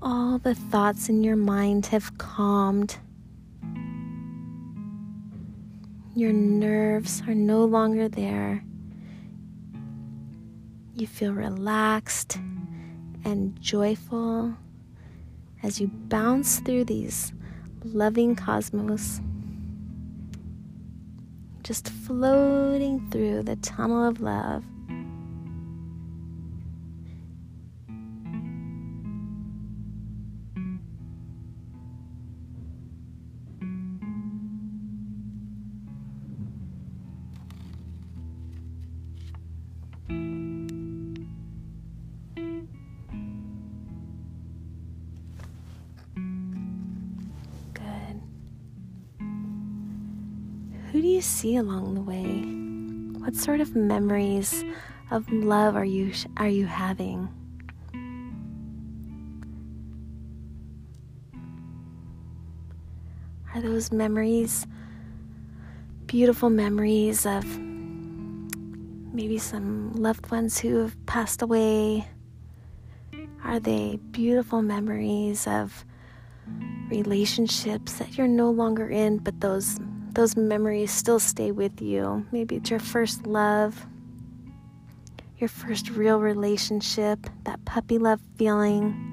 [0.00, 2.98] All the thoughts in your mind have calmed.
[6.14, 8.62] Your nerves are no longer there.
[10.94, 12.38] You feel relaxed
[13.24, 14.54] and joyful
[15.62, 17.32] as you bounce through these
[17.84, 19.20] loving cosmos,
[21.62, 24.64] just floating through the tunnel of love.
[51.14, 52.42] You see along the way?
[53.20, 54.64] What sort of memories
[55.12, 57.28] of love are you are you having?
[63.54, 64.66] Are those memories
[66.06, 67.44] beautiful memories of
[69.14, 72.08] maybe some loved ones who have passed away?
[73.44, 75.84] Are they beautiful memories of
[76.88, 79.78] relationships that you're no longer in, but those
[80.14, 82.26] those memories still stay with you?
[82.32, 83.86] Maybe it's your first love,
[85.38, 89.10] your first real relationship, that puppy love feeling.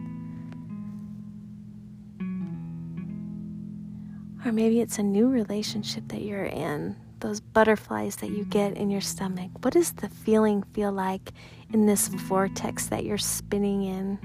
[4.45, 8.89] Or maybe it's a new relationship that you're in, those butterflies that you get in
[8.89, 9.51] your stomach.
[9.61, 11.31] What does the feeling feel like
[11.73, 14.17] in this vortex that you're spinning in?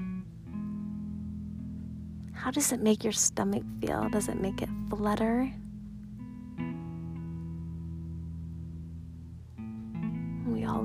[2.33, 4.07] How does it make your stomach feel?
[4.09, 5.51] Does it make it flutter?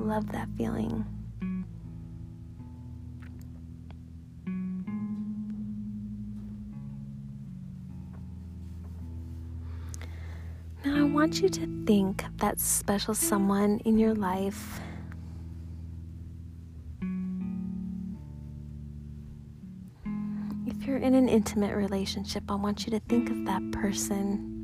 [0.03, 1.05] Love that feeling.
[10.85, 14.81] Now, I want you to think of that special someone in your life.
[20.67, 24.62] If you're in an intimate relationship, I want you to think of that person.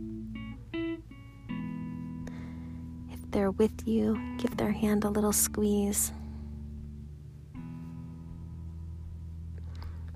[3.31, 6.11] They're with you, give their hand a little squeeze.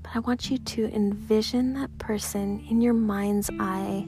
[0.01, 4.05] But I want you to envision that person in your mind's eye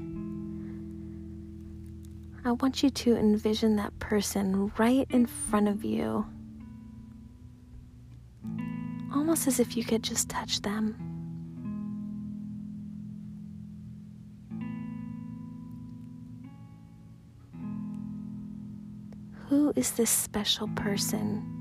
[2.47, 6.27] I want you to envision that person right in front of you,
[9.11, 11.04] almost as if you could just touch them.
[19.75, 21.51] Is this special person?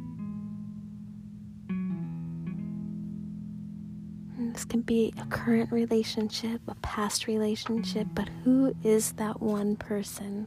[4.52, 10.46] This can be a current relationship, a past relationship, but who is that one person?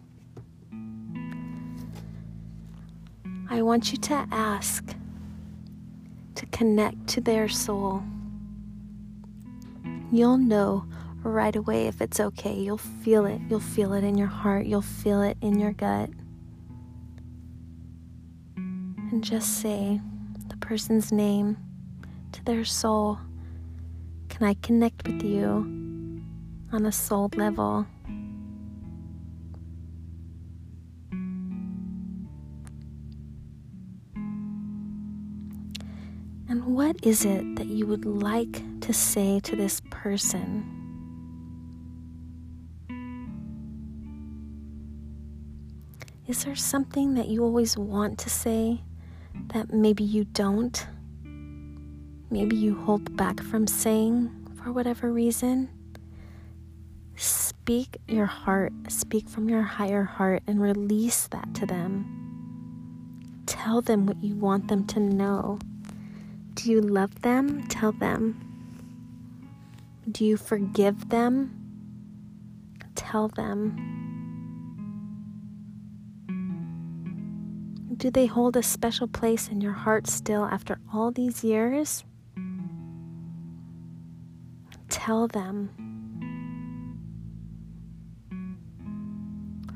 [3.49, 4.95] I want you to ask
[6.35, 8.03] to connect to their soul.
[10.11, 10.85] You'll know
[11.23, 12.53] right away if it's okay.
[12.53, 13.41] You'll feel it.
[13.49, 14.67] You'll feel it in your heart.
[14.67, 16.09] You'll feel it in your gut.
[19.17, 19.99] And just say
[20.47, 21.57] the person's name
[22.33, 23.17] to their soul.
[24.29, 26.21] Can I connect with you
[26.71, 27.87] on a soul level?
[36.47, 40.63] And what is it that you would like to say to this person?
[46.27, 48.83] Is there something that you always want to say
[49.53, 50.85] that maybe you don't?
[52.29, 55.69] Maybe you hold back from saying for whatever reason?
[57.15, 63.43] Speak your heart, speak from your higher heart, and release that to them.
[63.45, 65.59] Tell them what you want them to know.
[66.53, 67.67] Do you love them?
[67.67, 68.41] Tell them.
[70.11, 71.53] Do you forgive them?
[72.95, 74.06] Tell them.
[77.97, 82.03] Do they hold a special place in your heart still after all these years?
[84.87, 85.71] Tell them.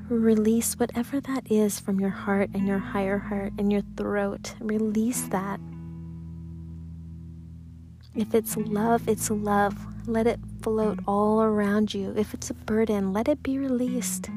[0.08, 4.54] Release whatever that is from your heart and your higher heart and your throat.
[4.60, 5.60] Release that.
[8.14, 9.76] If it's love, it's love.
[10.06, 12.14] Let it float all around you.
[12.16, 14.30] If it's a burden, let it be released.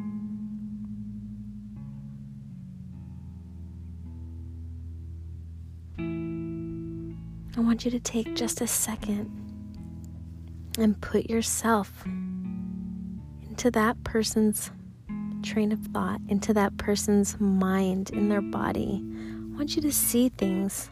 [7.57, 9.31] I want you to take just a second
[10.77, 12.05] and put yourself
[13.49, 14.73] into that person's
[15.45, 19.01] train of thought, into that person's mind, in their body.
[19.17, 20.91] I want you to see things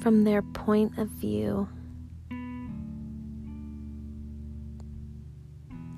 [0.00, 1.68] from their point of view.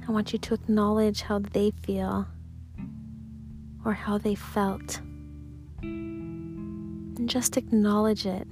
[0.06, 2.26] I want you to acknowledge how they feel
[3.86, 5.00] or how they felt.
[5.80, 8.46] And just acknowledge it.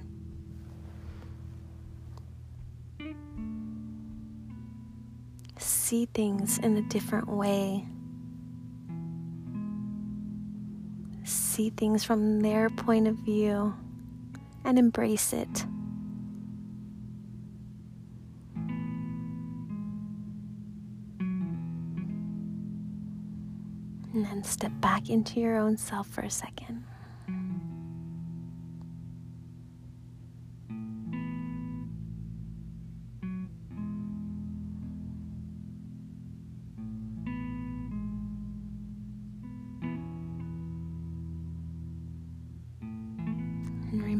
[5.92, 7.84] See things in a different way.
[11.22, 13.74] See things from their point of view
[14.64, 15.66] and embrace it.
[24.14, 26.86] And then step back into your own self for a second.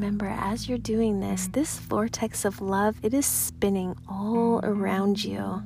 [0.03, 5.63] Remember, as you're doing this, this vortex of love, it is spinning all around you.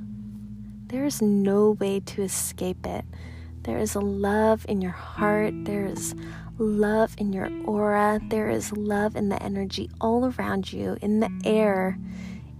[0.85, 3.03] There is no way to escape it.
[3.63, 5.65] There is a love in your heart.
[5.65, 6.13] There is
[6.59, 8.19] love in your aura.
[8.29, 11.97] There is love in the energy all around you, in the air.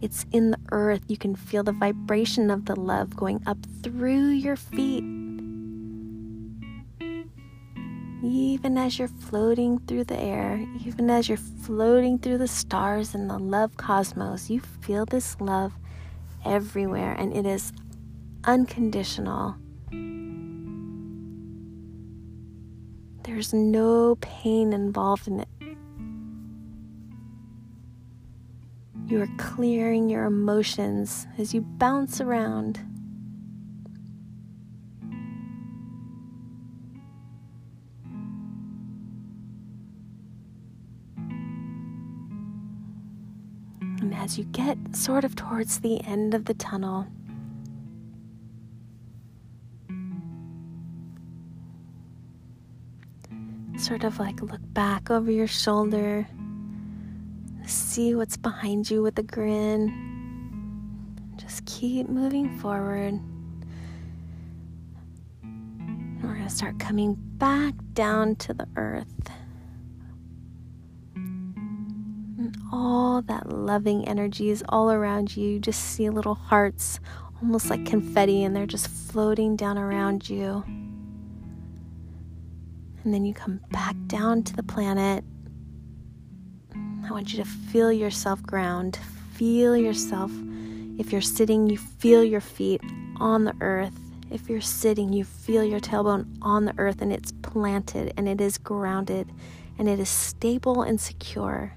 [0.02, 1.04] It's in the earth.
[1.08, 5.17] You can feel the vibration of the love going up through your feet.
[8.24, 13.30] Even as you're floating through the air, even as you're floating through the stars and
[13.30, 15.74] the love cosmos, you feel this love
[16.44, 17.72] everywhere and it is
[18.44, 19.56] unconditional.
[23.24, 25.50] There's no pain involved in it.
[29.06, 32.80] You are clearing your emotions as you bounce around.
[44.28, 47.08] As you get sort of towards the end of the tunnel,
[53.78, 56.28] sort of like look back over your shoulder,
[57.66, 59.94] see what's behind you with a grin.
[61.38, 63.22] Just keep moving forward.
[65.42, 69.32] And we're going to start coming back down to the earth.
[72.72, 75.50] All that loving energy is all around you.
[75.50, 77.00] You just see little hearts,
[77.42, 80.64] almost like confetti, and they're just floating down around you.
[83.04, 85.24] And then you come back down to the planet.
[87.06, 89.00] I want you to feel yourself ground.
[89.34, 90.32] Feel yourself.
[90.98, 92.82] If you're sitting, you feel your feet
[93.20, 93.98] on the earth.
[94.30, 98.42] If you're sitting, you feel your tailbone on the earth and it's planted and it
[98.42, 99.32] is grounded
[99.78, 101.77] and it is stable and secure.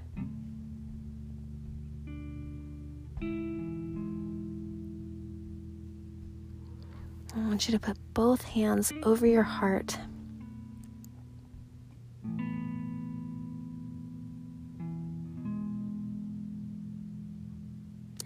[7.51, 9.99] Want you to put both hands over your heart.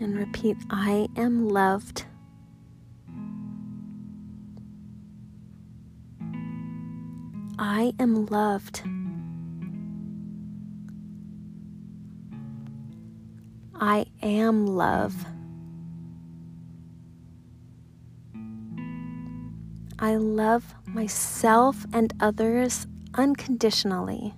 [0.01, 2.05] and repeat, I am loved.
[7.59, 8.83] I am loved.
[13.75, 15.15] I am love.
[19.99, 24.35] I love myself and others unconditionally.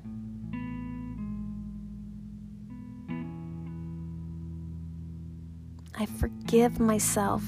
[5.98, 7.42] I forgive myself.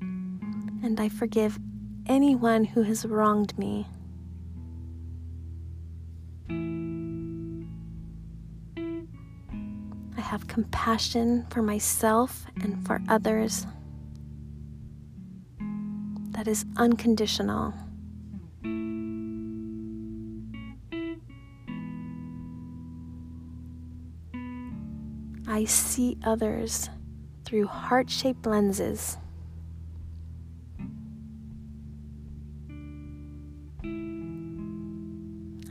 [0.00, 1.58] And I forgive
[2.06, 3.86] anyone who has wronged me.
[10.36, 13.66] Have compassion for myself and for others
[16.32, 17.72] that is unconditional.
[25.48, 26.90] I see others
[27.46, 29.16] through heart shaped lenses.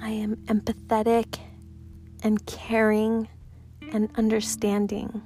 [0.01, 1.37] I am empathetic
[2.23, 3.27] and caring
[3.95, 5.21] and understanding.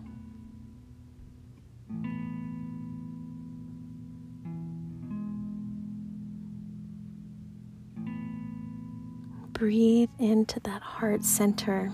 [9.53, 11.91] Breathe into that heart center.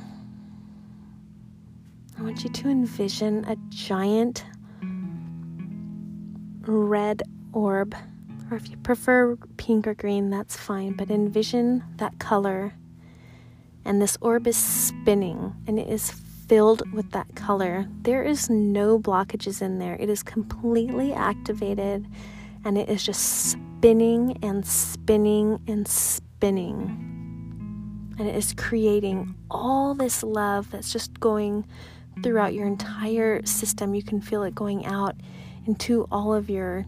[2.20, 4.44] I want you to envision a giant
[6.68, 7.24] red
[7.54, 7.96] orb,
[8.52, 12.74] or if you prefer pink or green, that's fine, but envision that color.
[13.86, 17.88] And this orb is spinning and it is filled with that color.
[18.02, 22.08] There is no blockages in there, it is completely activated
[22.64, 28.16] and it is just spinning and spinning and spinning.
[28.18, 31.66] And it is creating all this love that's just going
[32.24, 33.94] throughout your entire system.
[33.94, 35.16] You can feel it going out
[35.68, 36.86] into all of your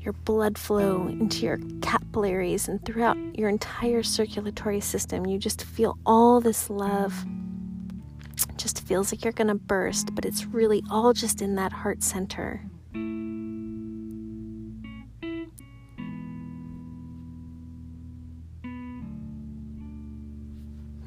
[0.00, 5.26] your blood flow into your capillaries and throughout your entire circulatory system.
[5.26, 7.26] You just feel all this love
[8.90, 12.60] feels like you're going to burst, but it's really all just in that heart center.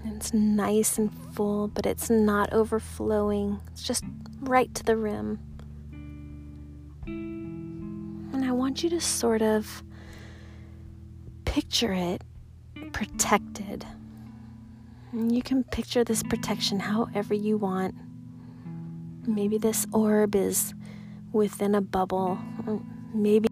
[0.06, 3.60] It's nice and full, but it's not overflowing.
[3.74, 4.06] It's just
[4.40, 5.40] right to the rim.
[7.06, 9.84] And I want you to sort of
[11.44, 12.22] picture it
[12.94, 13.86] protected.
[15.14, 17.94] And you can picture this protection however you want.
[19.28, 20.74] Maybe this orb is
[21.32, 22.40] within a bubble,
[23.14, 23.48] maybe.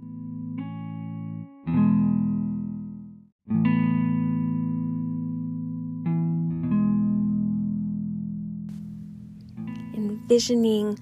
[9.93, 10.97] Envisioning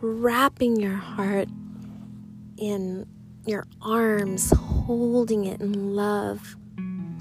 [0.00, 1.48] wrapping your heart
[2.56, 3.06] in
[3.46, 6.56] your arms, holding it in love,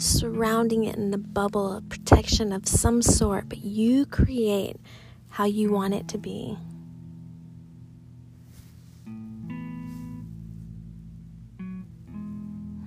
[0.02, 4.78] surrounding it in a bubble of protection of some sort, but you create
[5.30, 6.58] how you want it to be.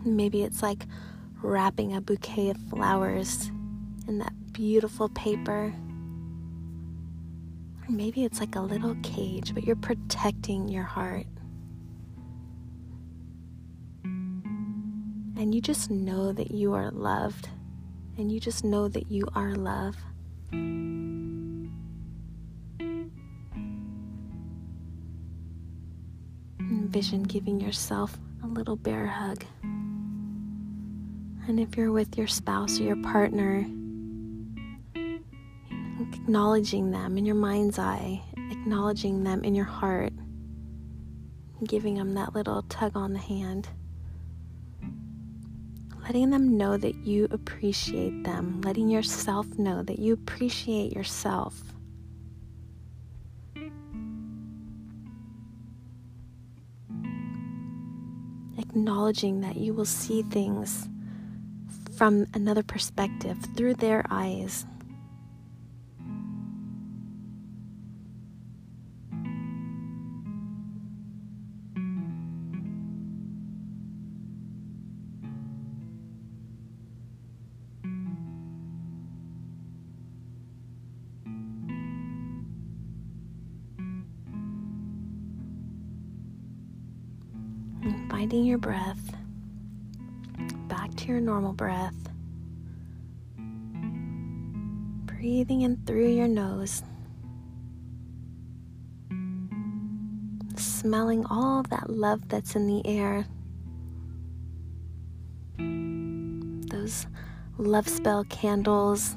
[0.04, 0.86] Maybe it's like
[1.42, 3.50] wrapping a bouquet of flowers
[4.06, 5.74] in that beautiful paper.
[7.82, 11.26] Or maybe it's like a little cage, but you're protecting your heart.
[15.36, 17.48] And you just know that you are loved.
[18.16, 19.96] And you just know that you are love.
[26.60, 29.44] Envision giving yourself a little bear hug.
[31.46, 33.66] And if you're with your spouse or your partner,
[36.00, 40.12] acknowledging them in your mind's eye, acknowledging them in your heart,
[41.66, 43.68] giving them that little tug on the hand,
[46.04, 51.62] letting them know that you appreciate them, letting yourself know that you appreciate yourself.
[58.58, 60.88] Acknowledging that you will see things
[61.96, 64.66] from another perspective through their eyes.
[88.42, 89.14] Your breath
[90.68, 91.94] back to your normal breath.
[95.06, 96.82] Breathing in through your nose.
[100.56, 103.24] Smelling all that love that's in the air.
[106.68, 107.06] Those
[107.56, 109.16] love spell candles.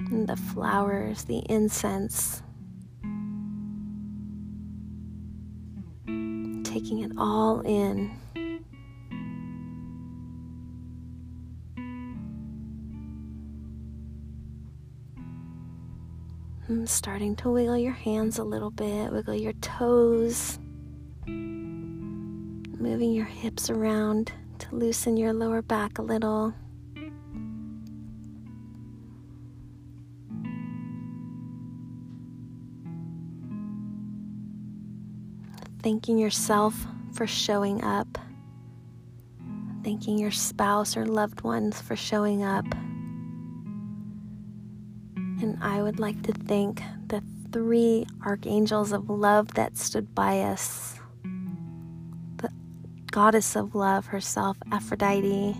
[0.00, 2.42] And the flowers, the incense.
[6.78, 8.08] Taking it all in.
[16.84, 20.60] starting to wiggle your hands a little bit, wiggle your toes,
[21.26, 26.54] moving your hips around to loosen your lower back a little.
[35.88, 38.18] Thanking yourself for showing up.
[39.82, 42.66] Thanking your spouse or loved ones for showing up.
[45.16, 47.22] And I would like to thank the
[47.52, 51.00] three archangels of love that stood by us
[52.36, 52.50] the
[53.10, 55.56] goddess of love herself, Aphrodite,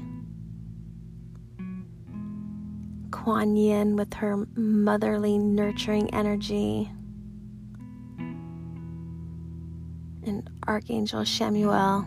[3.12, 6.92] Kuan Yin with her motherly, nurturing energy,
[10.28, 12.06] and Archangel Chamuel,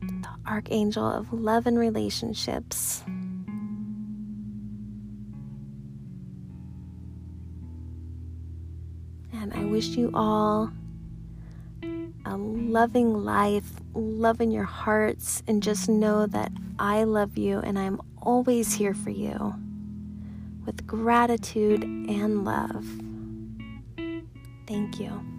[0.00, 3.02] the archangel of love and relationships.
[9.32, 10.70] And I wish you all
[12.26, 17.78] a loving life, love in your hearts, and just know that I love you and
[17.78, 19.54] I'm always here for you
[20.64, 22.86] with gratitude and love.
[24.66, 25.33] Thank you.